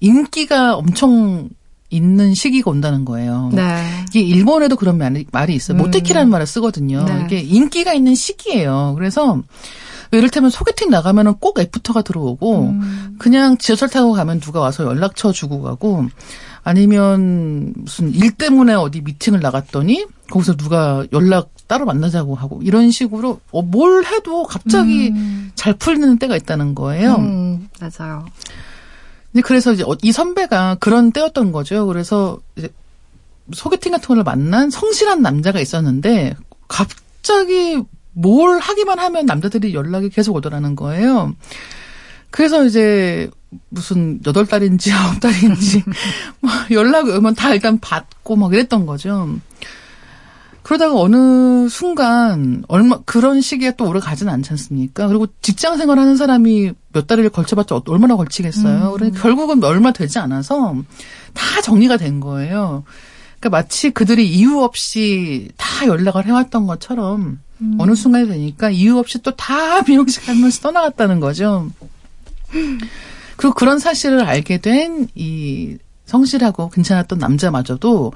[0.00, 1.48] 인기가 엄청
[1.90, 3.50] 있는 시기가 온다는 거예요.
[3.52, 3.82] 네.
[4.10, 5.76] 이게 일본에도 그런 말이, 말이 있어요.
[5.76, 5.78] 음.
[5.78, 7.04] 모테키라는 말을 쓰거든요.
[7.04, 7.22] 네.
[7.24, 8.94] 이게 인기가 있는 시기예요.
[8.96, 9.42] 그래서
[10.10, 13.16] 이를테면 소개팅 나가면은 꼭 애프터가 들어오고 음.
[13.18, 16.06] 그냥 지하철 타고 가면 누가 와서 연락처 주고 가고
[16.62, 23.40] 아니면 무슨 일 때문에 어디 미팅을 나갔더니 거기서 누가 연락 따로 만나자고 하고 이런 식으로
[23.50, 25.50] 어, 뭘 해도 갑자기 음.
[25.54, 27.16] 잘 풀리는 때가 있다는 거예요.
[27.16, 28.26] 음, 맞아요.
[29.32, 31.86] 근데 그래서 이제 어- 이 선배가 그런 때였던 거죠.
[31.86, 32.68] 그래서 이제
[33.52, 36.34] 소개팅 같은 걸 만난 성실한 남자가 있었는데
[36.68, 41.34] 갑자기 뭘 하기만 하면 남자들이 연락이 계속 오더라는 거예요.
[42.30, 43.30] 그래서 이제
[43.70, 45.82] 무슨 여덟 달인지 아홉 달인지
[46.40, 49.38] 뭐 연락이 오면 다 일단 받고 막 이랬던 거죠.
[50.68, 55.08] 그러다가 어느 순간 얼마 그런 시기에 또 오래 가진 않지 않습니까?
[55.08, 58.88] 그리고 직장 생활하는 사람이 몇 달을 걸쳐봤자 어- 얼마나 걸치겠어요.
[58.88, 58.92] 음.
[58.92, 60.76] 그러니까 결국은 얼마 되지 않아서
[61.32, 62.84] 다 정리가 된 거예요.
[63.40, 67.74] 그러니까 마치 그들이 이유 없이 다 연락을 해왔던 것처럼 음.
[67.78, 71.70] 어느 순간이 되니까 이유 없이 또 다 미용실 하면서 떠나갔다는 거죠.
[73.38, 78.12] 그리고 그런 사실을 알게 된 이 성실하고 괜찮았던 남자마저도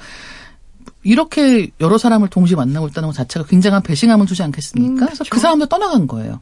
[1.05, 4.93] 이렇게 여러 사람을 동시에 만나고 있다는 것 자체가 굉장한 배신감을 주지 않겠습니까?
[4.93, 5.25] 음, 그래서.
[5.31, 6.41] 그 사람도 떠나간 거예요.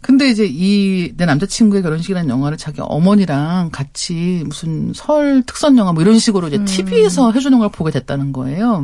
[0.00, 6.02] 근데 이제 이 내 남자친구의 결혼식이라는 영화를 자기 어머니랑 같이 무슨 설 특선 영화 뭐
[6.02, 8.82] 이런 식으로 이제 TV에서 해주는 걸 보게 됐다는 거예요.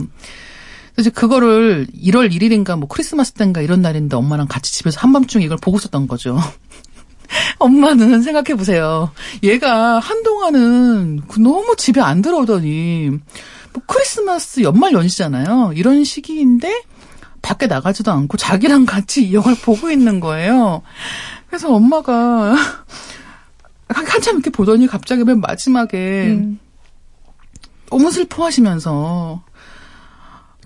[0.94, 5.56] 그래서 이제 그거를 1월 1일인가 뭐 크리스마스 때인가 이런 날인데 엄마랑 같이 집에서 한밤중에 이걸
[5.58, 6.36] 보고 있었던 거죠.
[7.58, 9.10] 엄마는 생각해 보세요.
[9.42, 13.10] 얘가 한동안은 그 너무 집에 안 들어오더니
[13.74, 15.72] 뭐 크리스마스 연말 연시잖아요.
[15.74, 16.82] 이런 시기인데
[17.42, 20.82] 밖에 나가지도 않고 자기랑 같이 이 영화를 보고 있는 거예요.
[21.48, 22.54] 그래서 엄마가
[23.88, 26.58] 한- 한참 이렇게 보더니 갑자기 맨 마지막에 음.
[27.90, 29.42] 너무 슬퍼하시면서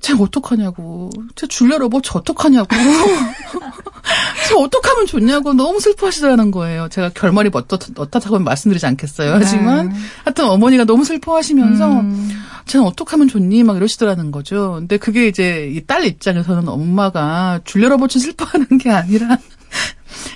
[0.00, 2.68] 쟤 어떡하냐고 쟤 줄려러 뭐저 어떡하냐고
[4.48, 6.88] 쟤 어떡하면 좋냐고 너무 슬퍼하시더라는 거예요.
[6.90, 9.32] 제가 결말이 뭐 어떻, 어떻다고 말씀드리지 않겠어요.
[9.34, 9.92] 하지만
[10.24, 12.30] 하여튼 어머니가 너무 슬퍼하시면서 음.
[12.66, 13.62] 쟤는 어떡하면 좋니?
[13.62, 14.74] 막 이러시더라는 거죠.
[14.78, 19.38] 근데 그게 이제 이 딸 입장에서는 엄마가 줄려러 보치 슬퍼하는 게 아니라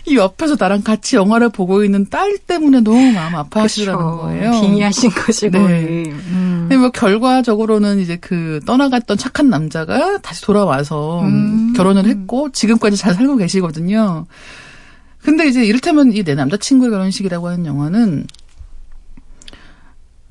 [0.07, 4.17] 이 옆에서 나랑 같이 영화를 보고 있는 딸 때문에 너무 마음 아파하시더라는 그쵸.
[4.19, 4.51] 거예요.
[4.61, 5.59] 빙의하신 거지, 네.
[5.59, 6.05] 거의.
[6.09, 6.67] 음.
[6.69, 11.73] 근데 뭐 결과적으로는 이제 그 떠나갔던 착한 남자가 다시 돌아와서 음.
[11.75, 14.27] 결혼을 했고 지금까지 잘 살고 계시거든요.
[15.23, 18.27] 근데 이제 이를테면 이 내 남자친구의 결혼식이라고 하는 영화는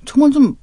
[0.06, 0.56] 정말 좀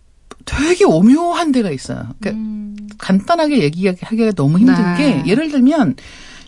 [0.45, 2.09] 되게 오묘한 데가 있어요.
[2.21, 2.77] 그러니까 음.
[2.99, 5.23] 간단하게 얘기하기가 너무 힘든 네.
[5.23, 5.97] 게 예를 들면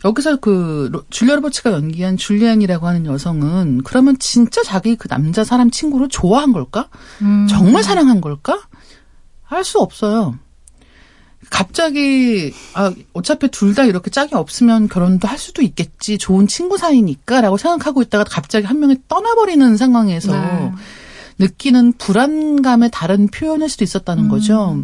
[0.04, 5.70] 여기서 그 로- 줄리아 로버츠가 연기한 줄리안이라고 하는 여성은 그러면 진짜 자기 그 남자 사람
[5.70, 6.88] 친구를 좋아한 걸까?
[7.22, 7.46] 음.
[7.48, 8.60] 정말 사랑한 걸까?
[9.48, 10.38] 알 수 없어요.
[11.50, 17.56] 갑자기 아 어차피 둘 다 이렇게 짝이 없으면 결혼도 할 수도 있겠지 좋은 친구 사이니까라고
[17.56, 20.72] 생각하고 있다가 갑자기 한 명이 떠나버리는 상황에서 네.
[21.38, 24.82] 느끼는 불안감의 다른 표현일 수도 있었다는 거죠.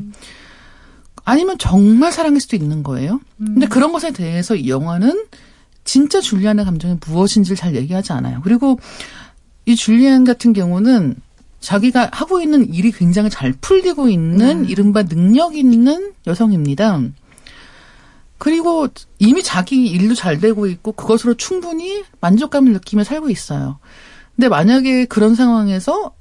[1.26, 3.20] 아니면 정말 사랑일 수도 있는 거예요.
[3.36, 5.26] 근데 그런 것에 대해서 이 영화는
[5.84, 8.40] 진짜 줄리안의 감정이 무엇인지를 잘 얘기하지 않아요.
[8.44, 8.78] 그리고
[9.66, 11.16] 이 줄리안 같은 경우는
[11.58, 17.00] 자기가 하고 있는 일이 굉장히 잘 풀리고 있는 이른바 능력 있는 여성입니다.
[18.38, 18.86] 그리고
[19.18, 23.80] 이미 자기 일도 잘 되고 있고 그것으로 충분히 만족감을 느끼며 살고 있어요.
[24.36, 26.14] 근데 만약에 그런 상황에서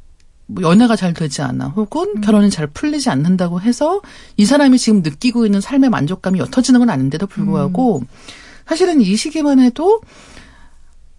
[0.48, 4.02] 뭐 연애가 잘 되지 않아 혹은 결혼이 잘 풀리지 않는다고 해서
[4.38, 8.04] 이 사람이 지금 느끼고 있는 삶의 만족감이 옅어지는 건 아닌데도 불구하고
[8.68, 10.02] 사실은 이 시기만 해도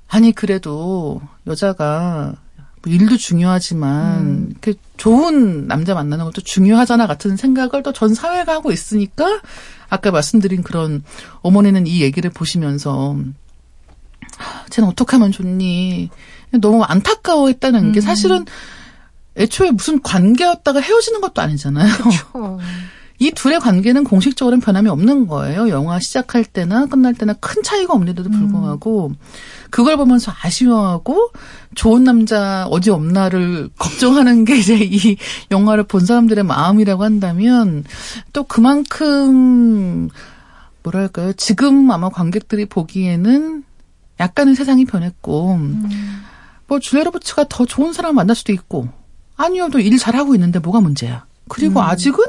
[0.09, 2.35] 아니 그래도 여자가
[2.83, 8.71] 뭐 일도 중요하지만 이렇게 좋은 남자 만나는 것도 중요하잖아 같은 생각을 또 전 사회가 하고
[8.71, 9.41] 있으니까
[9.89, 11.03] 아까 말씀드린 그런
[11.43, 13.17] 어머니는 이 얘기를 보시면서
[14.39, 16.11] 아, 쟤는 어떻게 하면 좋니?
[16.61, 18.45] 너무 안타까워했다는 게 사실은
[19.37, 21.93] 애초에 무슨 관계였다가 헤어지는 것도 아니잖아요.
[22.35, 22.59] 어.
[23.19, 25.71] 이 둘의 관계는 공식적으로는 변함이 없는 거예요.
[25.71, 29.13] 영화 시작할 때나 끝날 때나 큰 차이가 없는데도 불구하고
[29.71, 31.31] 그걸 보면서 아쉬워하고
[31.75, 35.17] 좋은 남자 어디 없나를 걱정하는 게 이제 이
[35.51, 37.85] 영화를 본 사람들의 마음이라고 한다면
[38.35, 40.11] 또 그만큼
[40.83, 41.33] 뭐랄까요?
[41.33, 43.65] 지금 아마 관객들이 보기에는
[44.21, 45.59] 약간은 세상이 변했고
[46.69, 48.89] 뭐 줄리아 로버츠가 더 좋은 사람 을 만날 수도 있고
[49.37, 51.25] 아니어도 일 잘하고 있는데 뭐가 문제야.
[51.49, 52.25] 그리고 아직은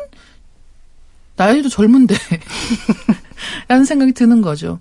[1.35, 2.15] 나이도 젊은데
[3.67, 4.79] 라는 생각이 드는 거죠.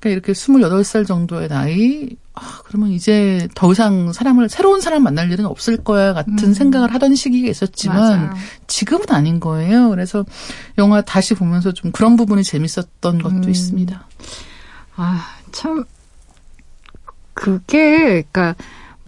[0.00, 5.44] 그러니까 이렇게 28살 정도의 나이 아, 그러면 이제 더 이상 사람을 새로운 사람 만날 일은
[5.44, 8.34] 없을 거야 같은 생각을 하던 시기가 있었지만 맞아요.
[8.68, 9.88] 지금은 아닌 거예요.
[9.90, 10.24] 그래서
[10.78, 14.06] 영화 다시 보면서 좀 그런 부분이 재밌었던 것도 있습니다.
[14.96, 15.84] 아, 참,
[17.34, 18.54] 그게, 그니까,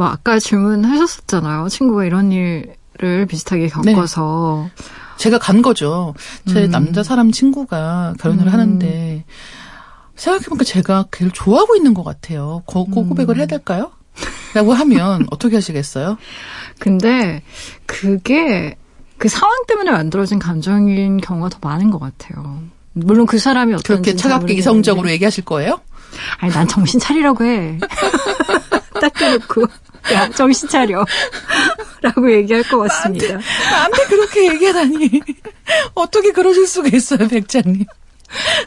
[0.00, 1.68] 뭐, 아까 질문하셨었잖아요.
[1.68, 4.70] 친구가 이런 일을 비슷하게 겪어서.
[5.18, 6.14] 제가 간 거죠.
[6.48, 6.70] 제 음.
[6.70, 8.50] 남자 사람 친구가 결혼을 음.
[8.50, 9.24] 하는데
[10.16, 12.62] 생각해보니까 제가 걔를 좋아하고 있는 것 같아요.
[12.64, 13.92] 고, 고 고백을 해야 될까요?
[14.54, 16.16] 라고 하면 어떻게 하시겠어요?
[16.78, 17.42] 근데,
[17.84, 18.76] 그게,
[19.18, 22.62] 그 상황 때문에 만들어진 감정인 경우가 더 많은 것 같아요.
[22.94, 23.86] 물론 그 사람이 어떤지.
[23.86, 25.78] 그렇게 차갑게 이성적으로 얘기하실 거예요?
[26.38, 27.78] 아니, 난 정신 차리라고 해.
[28.98, 29.66] 딱 대놓고,
[30.12, 31.04] 야, 정신 차려.
[32.02, 33.38] 라고 얘기할 것 같습니다.
[33.70, 35.20] 나한테 그렇게 얘기하다니.
[35.94, 37.84] 어떻게 그러실 수가 있어요, 백장님.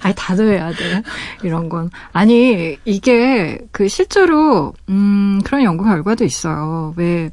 [0.02, 1.02] 아니, 다들 해야 돼.
[1.42, 1.90] 이런 건.
[2.12, 6.94] 아니, 이게, 그, 실제로, 음, 그런 연구 결과도 있어요.
[6.98, 7.30] 왜,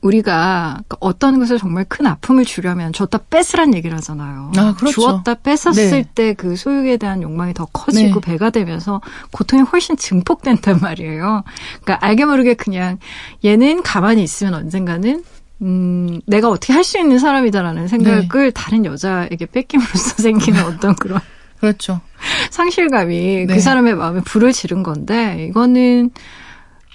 [0.00, 4.52] 우리가 어떤 것을 정말 큰 아픔을 주려면 줬다 뺏으란 얘기를 하잖아요.
[4.56, 4.92] 아, 그렇죠.
[4.92, 6.04] 주었다 뺏었을 네.
[6.14, 8.32] 때그 소유에 대한 욕망이 더 커지고 네.
[8.32, 9.00] 배가 되면서
[9.32, 11.42] 고통이 훨씬 증폭된단 말이에요.
[11.82, 12.98] 그러니까 알게 모르게 그냥
[13.44, 15.24] 얘는 가만히 있으면 언젠가는
[15.62, 21.20] 음, 내가 어떻게 할 수 있는 사람이다라는 생각을 다른 여자에게 뺏김으로써 생기는 어떤 그런
[21.58, 22.00] 그렇죠.
[22.50, 23.54] 상실감이 네.
[23.54, 26.10] 그 사람의 마음에 불을 지른 건데 이거는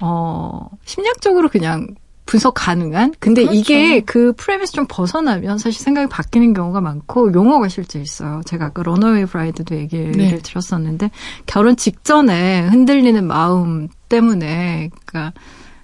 [0.02, 1.88] 어 심리학적으로 그냥
[2.34, 3.60] 분석 가능한 근데 그렇죠.
[3.60, 8.42] 이게 그 프레임에서 좀 벗어나면 사실 생각이 바뀌는 경우가 많고 용어가 실제 있어요.
[8.44, 10.40] 제가 아까 Runaway Bride도 얘기를 네.
[10.40, 11.12] 드렸었는데
[11.46, 15.40] 결혼 직전에 흔들리는 마음 때문에 그러니까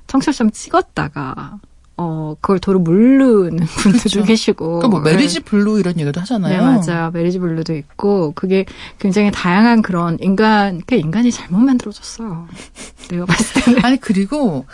[0.08, 1.60] 청첩장 찍었다가
[1.98, 4.24] 어 그걸 도로 무르는 분들도 그렇죠.
[4.24, 5.12] 계시고 그러니까 뭐 네.
[5.12, 6.58] marriage blue 이런 얘기도 하잖아요.
[6.58, 7.12] 네, 맞아요.
[7.12, 8.66] marriage blue도 있고, 그게
[8.98, 12.48] 굉장히 다양한 그런 인간, 그 인간이 잘못 만들어졌어요.
[13.12, 13.86] 내가 봤을 때는.
[13.86, 14.66] 아니 그리고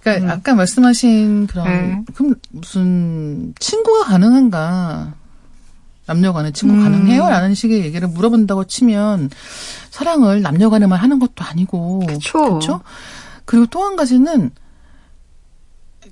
[0.00, 0.30] 그러니까 음.
[0.30, 2.04] 아까 말씀하신 그런 네.
[2.14, 5.14] 그럼 무슨 친구가 가능한가?
[6.06, 6.82] 남녀 간에 친구 음.
[6.82, 9.30] 가능해요?라는 식의 얘기를 물어본다고 치면
[9.90, 12.00] 사랑을 남녀 간에만 하는 것도 아니고.
[12.06, 12.80] 그렇죠?
[13.44, 14.50] 그리고 또 한 가지는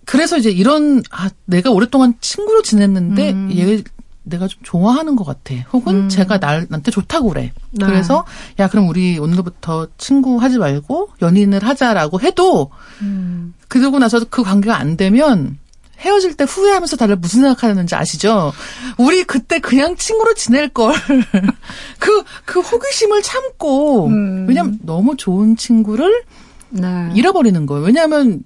[0.05, 3.51] 그래서 이제 이런 아 내가 오랫동안 친구로 지냈는데 음.
[3.57, 3.83] 얘
[4.29, 5.55] 내가 좀 좋아하는 것 같아.
[5.73, 6.09] 혹은 음.
[6.09, 7.53] 제가 날 나한테 좋다고 그래.
[7.71, 7.87] 네.
[7.87, 8.25] 그래서
[8.59, 12.71] 야 그럼 우리 오늘부터 친구 하지 말고 연인을 하자라고 해도
[13.03, 13.55] 음.
[13.69, 15.59] 그러고 나서 그 관계가 안 되면
[16.01, 18.53] 헤어질 때 후회하면서 다들 무슨 생각하는지 아시죠?
[18.99, 20.95] 우리 그때 그냥 친구로 지낼 걸.
[21.99, 24.47] 그, 그 호기심을 참고, 음.
[24.49, 26.23] 왜냐면 너무 좋은 친구를
[26.71, 27.11] 네.
[27.15, 27.85] 잃어버리는 거예요.
[27.85, 28.45] 왜냐하면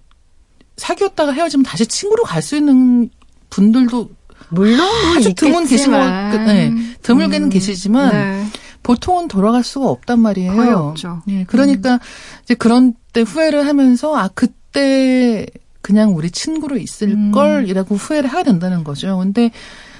[0.78, 3.10] 사귀었다가 헤어지면 다시 친구로 갈 수 있는
[3.50, 4.08] 분들도
[4.52, 5.64] 물론 뭐 아주 드문.
[5.66, 6.72] 같- 네,
[7.02, 7.50] 드물게는 음.
[7.50, 8.46] 계시지만 네.
[8.82, 10.54] 보통은 돌아갈 수가 없단 말이에요.
[10.54, 11.22] 거의 없죠.
[11.28, 11.98] 예, 그러니까
[12.44, 15.46] 이제 그런 때 후회를 하면서 아 그때
[15.80, 17.32] 그냥 우리 친구로 있을 음.
[17.32, 19.18] 걸이라고 후회를 하게 된다는 거죠.
[19.18, 19.50] 근데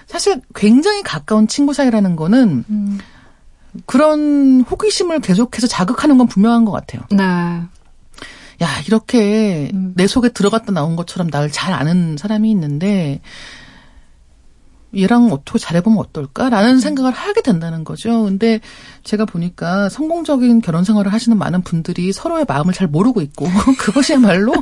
[0.07, 2.99] 사실 굉장히 가까운 친구 사이라는 거는 음.
[3.87, 7.03] 그런 호기심을 계속해서 자극하는 건 분명한 것 같아요.
[7.11, 7.23] 네.
[8.63, 9.93] 야 이렇게 음.
[9.97, 13.21] 내 속에 들어갔다 나온 것처럼 나를 잘 아는 사람이 있는데
[14.97, 18.25] 얘랑 어떻게 잘해보면 어떨까라는 생각을 하게 된다는 거죠.
[18.25, 18.61] 근데
[19.05, 23.47] 제가 보니까 성공적인 결혼 생활을 하시는 많은 분들이 서로의 마음을 잘 모르고 있고
[23.79, 24.53] 그것이야말로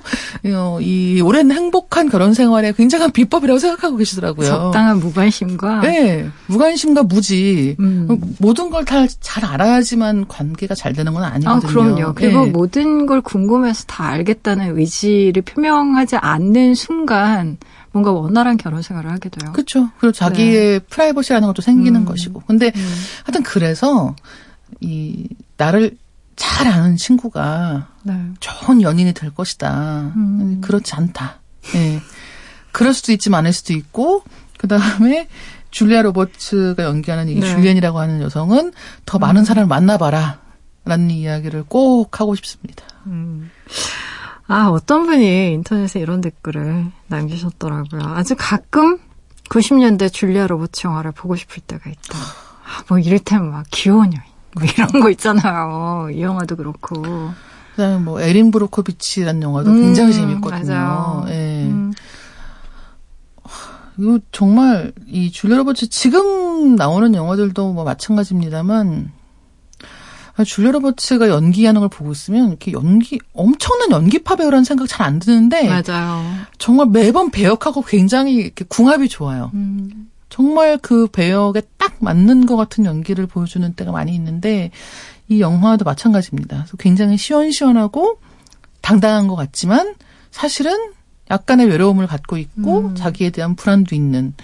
[0.46, 4.46] 어, 이 오랜 행복한 결혼 생활의 굉장한 비법이라고 생각하고 계시더라고요.
[4.46, 5.80] 적당한 무관심과.
[5.80, 8.08] 네, 무관심과 무지 음.
[8.38, 11.70] 모든 걸 다 잘 알아야지만 관계가 잘 되는 건 아, 아니거든요.
[11.70, 12.14] 그럼요.
[12.14, 12.50] 그리고 네.
[12.50, 17.58] 모든 걸 궁금해서 다 알겠다는 의지를 표명하지 않는 순간
[17.92, 19.52] 뭔가 원활한 결혼 생활을 하게 돼요.
[19.52, 19.90] 그렇죠.
[19.98, 22.04] 그리고 자기의 프라이버시라는 것도 생기는 음.
[22.04, 22.42] 것이고.
[22.46, 22.94] 근데 음.
[23.24, 24.14] 하여튼 그래서
[24.80, 25.96] 이 나를
[26.36, 28.14] 잘 아는 친구가 네.
[28.38, 30.12] 좋은 연인이 될 것이다.
[30.16, 30.60] 음.
[30.60, 31.40] 그렇지 않다.
[31.74, 32.00] 예.
[32.72, 34.22] 그럴 수도 있지만 아닐 수도 있고
[34.58, 35.28] 그다음에
[35.70, 37.46] 줄리아 로버츠가 연기하는 이 네.
[37.46, 38.72] 줄리안이라고 하는 여성은
[39.04, 40.40] 더 많은 사람을 만나봐라.
[40.84, 42.84] 라는 이야기를 꼭 하고 싶습니다.
[43.06, 43.50] 음.
[44.50, 48.02] 아, 어떤 분이 인터넷에 이런 댓글을 남기셨더라고요.
[48.02, 48.98] 아주 가끔
[49.48, 52.18] 90년대 줄리아 로버츠 영화를 보고 싶을 때가 있다.
[52.18, 54.24] 아, 뭐 이를테면 막 귀여운 여인.
[54.56, 56.08] 뭐 이런 거 있잖아요.
[56.12, 57.00] 이 영화도 그렇고.
[57.76, 60.74] 그다음에 뭐 에린 브로코비치라는 영화도 음, 굉장히 재밌거든요.
[60.74, 61.24] 맞아요.
[61.28, 61.66] 예.
[61.66, 61.92] 음,
[63.98, 69.19] 이거 정말 이 줄리아 로버츠 지금 나오는 영화들도 뭐 마찬가지입니다만 아,
[70.44, 75.66] 줄리아 로버츠가 연기하는 걸 보고 있으면 이렇게 연기 엄청난 연기파 배우라는 생각 잘 안 드는데
[75.68, 76.22] 맞아요.
[76.58, 79.50] 정말 매번 배역하고 굉장히 이렇게 궁합이 좋아요.
[79.54, 84.70] 음, 정말 그 배역에 딱 맞는 것 같은 연기를 보여주는 때가 많이 있는데
[85.28, 86.56] 이 영화도 마찬가지입니다.
[86.58, 88.18] 그래서 굉장히 시원시원하고
[88.82, 89.94] 당당한 것 같지만
[90.30, 90.76] 사실은
[91.30, 92.94] 약간의 외로움을 갖고 있고 음.
[92.94, 94.34] 자기에 대한 불안도 있는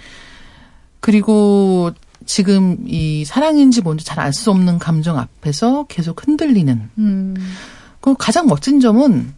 [0.99, 1.91] 그리고
[2.27, 7.35] 지금 이 사랑인지 뭔지 잘 알 수 없는 감정 앞에서 계속 흔들리는 음,
[8.01, 9.33] 그 가장 멋진 점은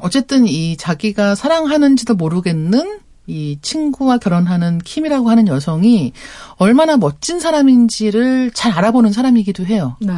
[0.00, 6.12] 어쨌든 이 자기가 사랑하는지도 모르겠는 이 친구와 결혼하는 킴이라고 하는 여성이
[6.56, 9.96] 얼마나 멋진 사람인지를 잘 알아보는 사람이기도 해요.
[10.00, 10.12] 네.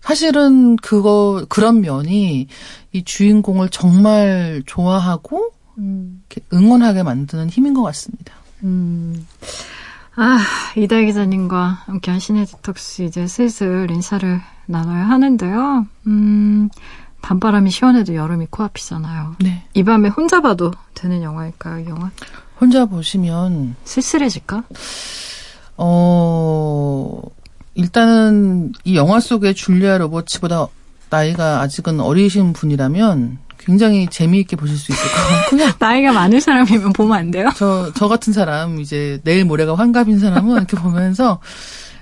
[0.00, 2.48] 사실은 그거 그런 면이
[2.92, 8.34] 이 주인공을 정말 좋아하고 음, 응원하게 만드는 힘인 것 같습니다.
[8.64, 9.26] 음.
[10.20, 10.40] 아,
[10.74, 15.86] 이다혜 기자님과 함께한 씨네 디톡스 이제 슬슬 인사를 나눠야 하는데요.
[16.08, 16.68] 음,
[17.22, 19.36] 밤바람이 시원해도 여름이 코앞이잖아요.
[19.38, 19.64] 네.
[19.74, 22.10] 이 밤에 혼자 봐도 되는 영화일까요, 이 영화?
[22.60, 24.64] 혼자 보시면 쓸쓸해질까?
[25.76, 27.22] 어
[27.74, 30.66] 일단은 이 영화 속의 줄리아 로버츠보다
[31.10, 35.74] 나이가 아직은 어리신 분이라면 굉장히 재미있게 보실 수 있을 것 같고요.
[35.78, 37.50] 나이가 많은 사람이면 보면 안 돼요?
[37.56, 41.40] 저, 저 같은 사람, 이제 내일 모레가 환갑인 사람은 이렇게 보면서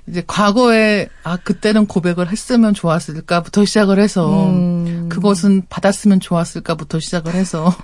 [0.08, 5.08] 이제 과거에, 아, 그때는 고백을 했으면 좋았을까부터 시작을 해서 음.
[5.08, 7.74] 그것은 받았으면 좋았을까부터 시작을 해서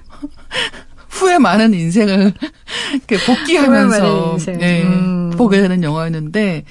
[1.08, 2.32] 후회 많은 인생을
[2.94, 4.58] 이렇게 복귀하면서 인생.
[4.58, 5.30] 네, 음.
[5.36, 6.64] 보게 되는 영화였는데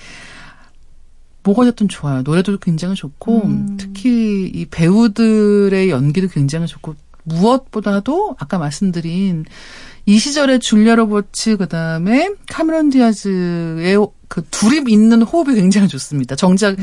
[1.44, 2.22] 뭐가 됐든 좋아요.
[2.24, 3.78] 노래도 굉장히 좋고 음.
[3.80, 9.46] 특히 이 배우들의 연기도 굉장히 좋고 무엇보다도 아까 말씀드린
[10.06, 16.36] 이 시절에 줄리아 로버츠 그다음에 카메론 디아즈의 그 둘이 있는 호흡이 굉장히 좋습니다.
[16.36, 16.78] 정작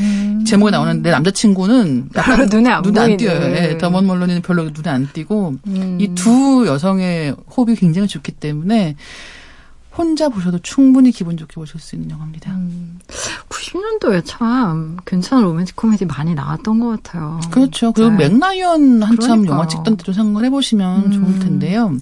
[0.47, 2.49] 제목에 나오는 내 남자친구는 약간 음.
[2.53, 3.17] 눈에 안 눈에 안.
[3.17, 3.57] 띄어요.
[3.57, 5.99] 예, 더먼 멀론이는 별로 눈에 안 띄고 음.
[6.01, 8.97] 이두 여성의 호흡이 굉장히 좋기 때문에
[9.99, 12.53] 혼자 보셔도 충분히 기분 좋게 보실 수 있는 영화입니다.
[12.53, 13.01] 음.
[13.49, 17.41] 90년도에 참 괜찮은 로맨틱 코미디 많이 나왔던 것 같아요.
[17.51, 17.93] 그렇죠.
[17.93, 18.29] 그리고 네.
[18.29, 19.53] 맥라이언 한참 그러니까요.
[19.53, 21.11] 영화 찍던 때도 생각을 해보시면 음.
[21.13, 21.97] 좋을 텐데요.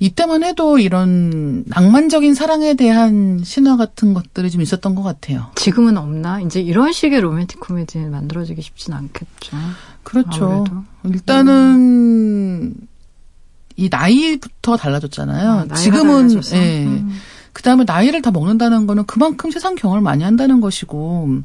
[0.00, 5.50] 이때만 해도 이런 낭만적인 사랑에 대한 신화 같은 것들이 좀 있었던 것 같아요.
[5.56, 6.40] 지금은 없나?
[6.40, 9.56] 이제 이런 식의 로맨틱 코미디 만들어지기 쉽진 않겠죠.
[10.04, 10.44] 그렇죠.
[10.44, 10.84] 아무래도.
[11.04, 12.74] 일단은
[13.78, 15.66] 이 나이부터 달라졌잖아요.
[15.70, 16.56] 아, 지금은 달라져서?
[16.56, 16.84] 예.
[16.84, 17.12] 음.
[17.52, 21.42] 그 다음에 나이를 다 먹는다는 거는 그만큼 세상 경험을 많이 한다는 것이고,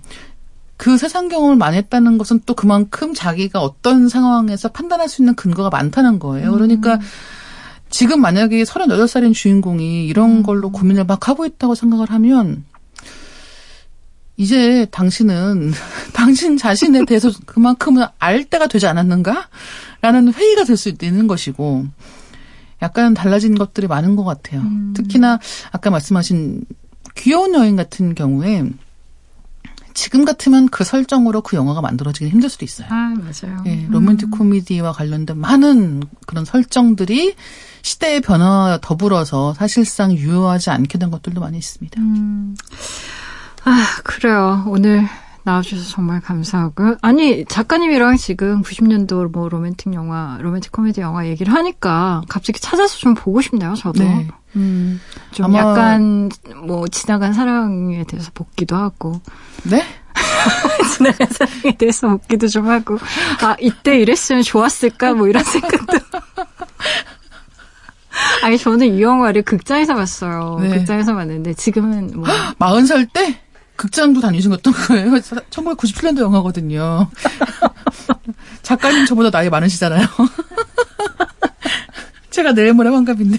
[0.75, 5.69] 그 세상 경험을 많이 했다는 것은 또 그만큼 자기가 어떤 상황에서 판단할 수 있는 근거가
[5.69, 6.49] 많다는 거예요.
[6.49, 6.53] 음.
[6.53, 6.99] 그러니까
[7.91, 10.43] 지금 만약에 38살인 주인공이 이런 음.
[10.43, 12.65] 걸로 고민을 막 하고 있다고 생각을 하면,
[14.37, 15.71] 이제 당신은
[16.13, 19.49] 당신 자신에 대해서 그만큼은 알 때가 되지 않았는가?
[20.01, 21.85] 라는 회의가 될 수 있는 것이고,
[22.83, 24.61] 약간 달라진 것들이 많은 것 같아요.
[24.61, 24.93] 음.
[24.95, 25.39] 특히나
[25.71, 26.65] 아까 말씀하신
[27.15, 28.69] 귀여운 여인 같은 경우에
[29.93, 32.87] 지금 같으면 그 설정으로 그 영화가 만들어지기 힘들 수도 있어요.
[32.89, 33.63] 아, 맞아요.
[33.67, 37.35] 예, 로맨틱 코미디와 관련된 많은 그런 설정들이
[37.83, 42.01] 시대의 변화와 더불어서 사실상 유효하지 않게 된 것들도 많이 있습니다.
[42.01, 42.55] 음.
[43.65, 44.63] 아, 그래요.
[44.67, 45.07] 오늘
[45.43, 46.95] 나와주셔서 정말 감사하고요.
[47.01, 53.13] 아니, 작가님이랑 지금 90년도 뭐 로맨틱 영화, 로맨틱 코미디 영화 얘기를 하니까 갑자기 찾아서 좀
[53.13, 54.03] 보고 싶네요, 저도.
[54.03, 54.27] 네.
[54.55, 56.29] 음, 좀 아마- 약간
[56.65, 59.19] 뭐 지나간 사랑에 대해서 복기도 하고,
[59.63, 59.83] 네?
[60.95, 62.97] 지나간 사랑에 대해서 복기도 좀 하고,
[63.41, 65.13] 아, 이때 이랬으면 좋았을까?
[65.13, 65.97] 뭐 이런 생각도.
[68.43, 70.59] 아니, 저는 이 영화를 극장에서 봤어요.
[70.61, 70.69] 네.
[70.69, 72.25] 극장에서 봤는데, 지금은 뭐.
[72.59, 73.39] 40살 때
[73.75, 75.11] 극장도 다니셨던 거예요.
[75.11, 77.07] 1997년도 영화거든요.
[78.61, 80.05] 작가님 저보다 나이 많으시잖아요.
[82.29, 83.37] 제가 내일 모레 환갑인데.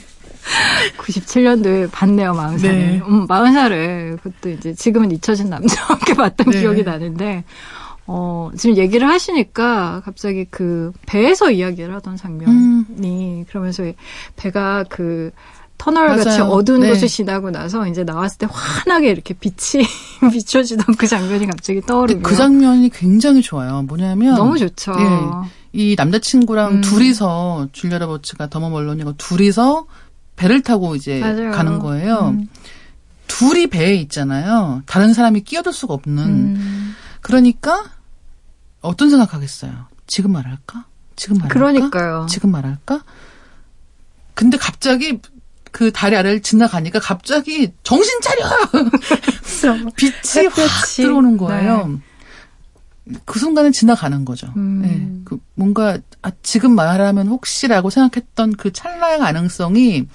[0.99, 2.63] 97년도에 봤네요, 40살에.
[2.63, 3.03] 네.
[3.07, 4.21] 음, 40살에.
[4.23, 6.61] 그것도 이제 지금은 잊혀진 남자와 함께 봤던 네.
[6.61, 7.45] 기억이 나는데,
[8.07, 13.45] 어, 지금 얘기를 하시니까 갑자기 그 배에서 이야기를 하던 장면이, 음.
[13.49, 13.85] 그러면서
[14.37, 15.31] 배가 그
[15.79, 16.45] 터널 같이 맞아요.
[16.53, 16.89] 어두운 네.
[16.89, 19.85] 곳을 지나고 나서 이제 나왔을 때 환하게 이렇게 빛이
[20.33, 22.23] 비춰지던 그 장면이 갑자기 떠오르고.
[22.23, 23.83] 그 장면이 굉장히 좋아요.
[23.83, 24.93] 뭐냐면 너무 좋죠.
[24.99, 25.49] 예.
[25.73, 26.81] 이 남자친구랑 음.
[26.81, 29.87] 둘이서 줄리아 로버츠가 더머 멀론이고 둘이서
[30.37, 31.51] 배를 타고 이제 맞아요.
[31.51, 32.29] 가는 거예요.
[32.35, 32.49] 음.
[33.27, 34.83] 둘이 배에 있잖아요.
[34.87, 36.23] 다른 사람이 끼어들 수가 없는.
[36.25, 36.95] 음.
[37.21, 37.85] 그러니까
[38.81, 39.73] 어떤 생각하겠어요?
[40.07, 40.85] 지금 말할까?
[41.17, 41.55] 지금 말할까?
[41.55, 42.27] 그러니까요.
[42.29, 43.03] 지금 말할까?
[44.35, 45.21] 근데 갑자기
[45.75, 48.45] 그 다리 아래를 지나가니까 갑자기 정신 차려!
[49.97, 51.03] 빛이 확 햇볕이.
[51.03, 51.99] 들어오는 거예요.
[53.25, 54.47] 그 순간에 지나가는 거죠.
[54.57, 54.83] 음.
[54.85, 60.07] 예, 그 뭔가 아, 지금 말하면 혹시라고 생각했던 그 찰나의 가능성이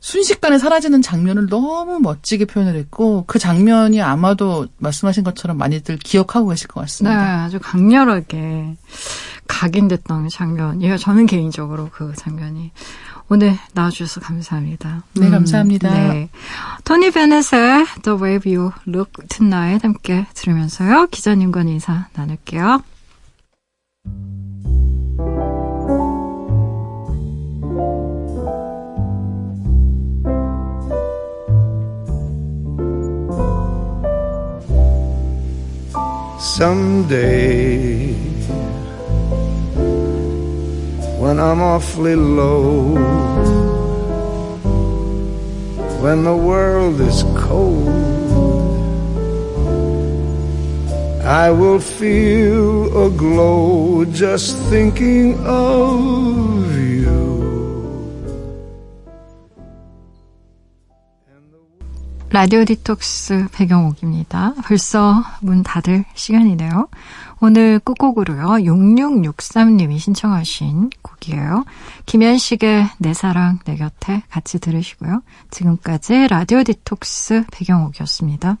[0.00, 6.68] 순식간에 사라지는 장면을 너무 멋지게 표현을 했고 그 장면이 아마도 말씀하신 것처럼 많이들 기억하고 계실
[6.68, 7.42] 것 네, 같습니다.
[7.44, 8.76] 아주 강렬하게
[9.48, 10.98] 각인됐던 장면이에요.
[10.98, 12.70] 저는 개인적으로 그 장면이.
[13.30, 15.02] 오늘 나와주셔서 감사합니다.
[15.14, 15.90] 네, 감사합니다.
[15.90, 16.30] 네.
[16.84, 21.08] 토니 베넷의 The Way You Look Tonight 함께 들으면서요.
[21.08, 22.82] 기자님과 인사 나눌게요.
[36.58, 38.16] Someday,
[41.28, 42.96] when I'm awfully low,
[46.00, 47.86] when the world is cold,
[51.22, 56.88] I will feel a glow just thinking of you.
[62.30, 64.54] 라디오 디톡스 배경옥입니다.
[64.64, 66.88] 벌써 문 닫을 시간이네요.
[67.40, 68.64] 오늘 끝곡으로요.
[68.64, 71.64] 6663님이 신청하신 곡이에요.
[72.06, 75.22] 김현식의 내 사랑 내 곁에 같이 들으시고요.
[75.50, 78.58] 지금까지 라디오 디톡스 배경옥이었습니다.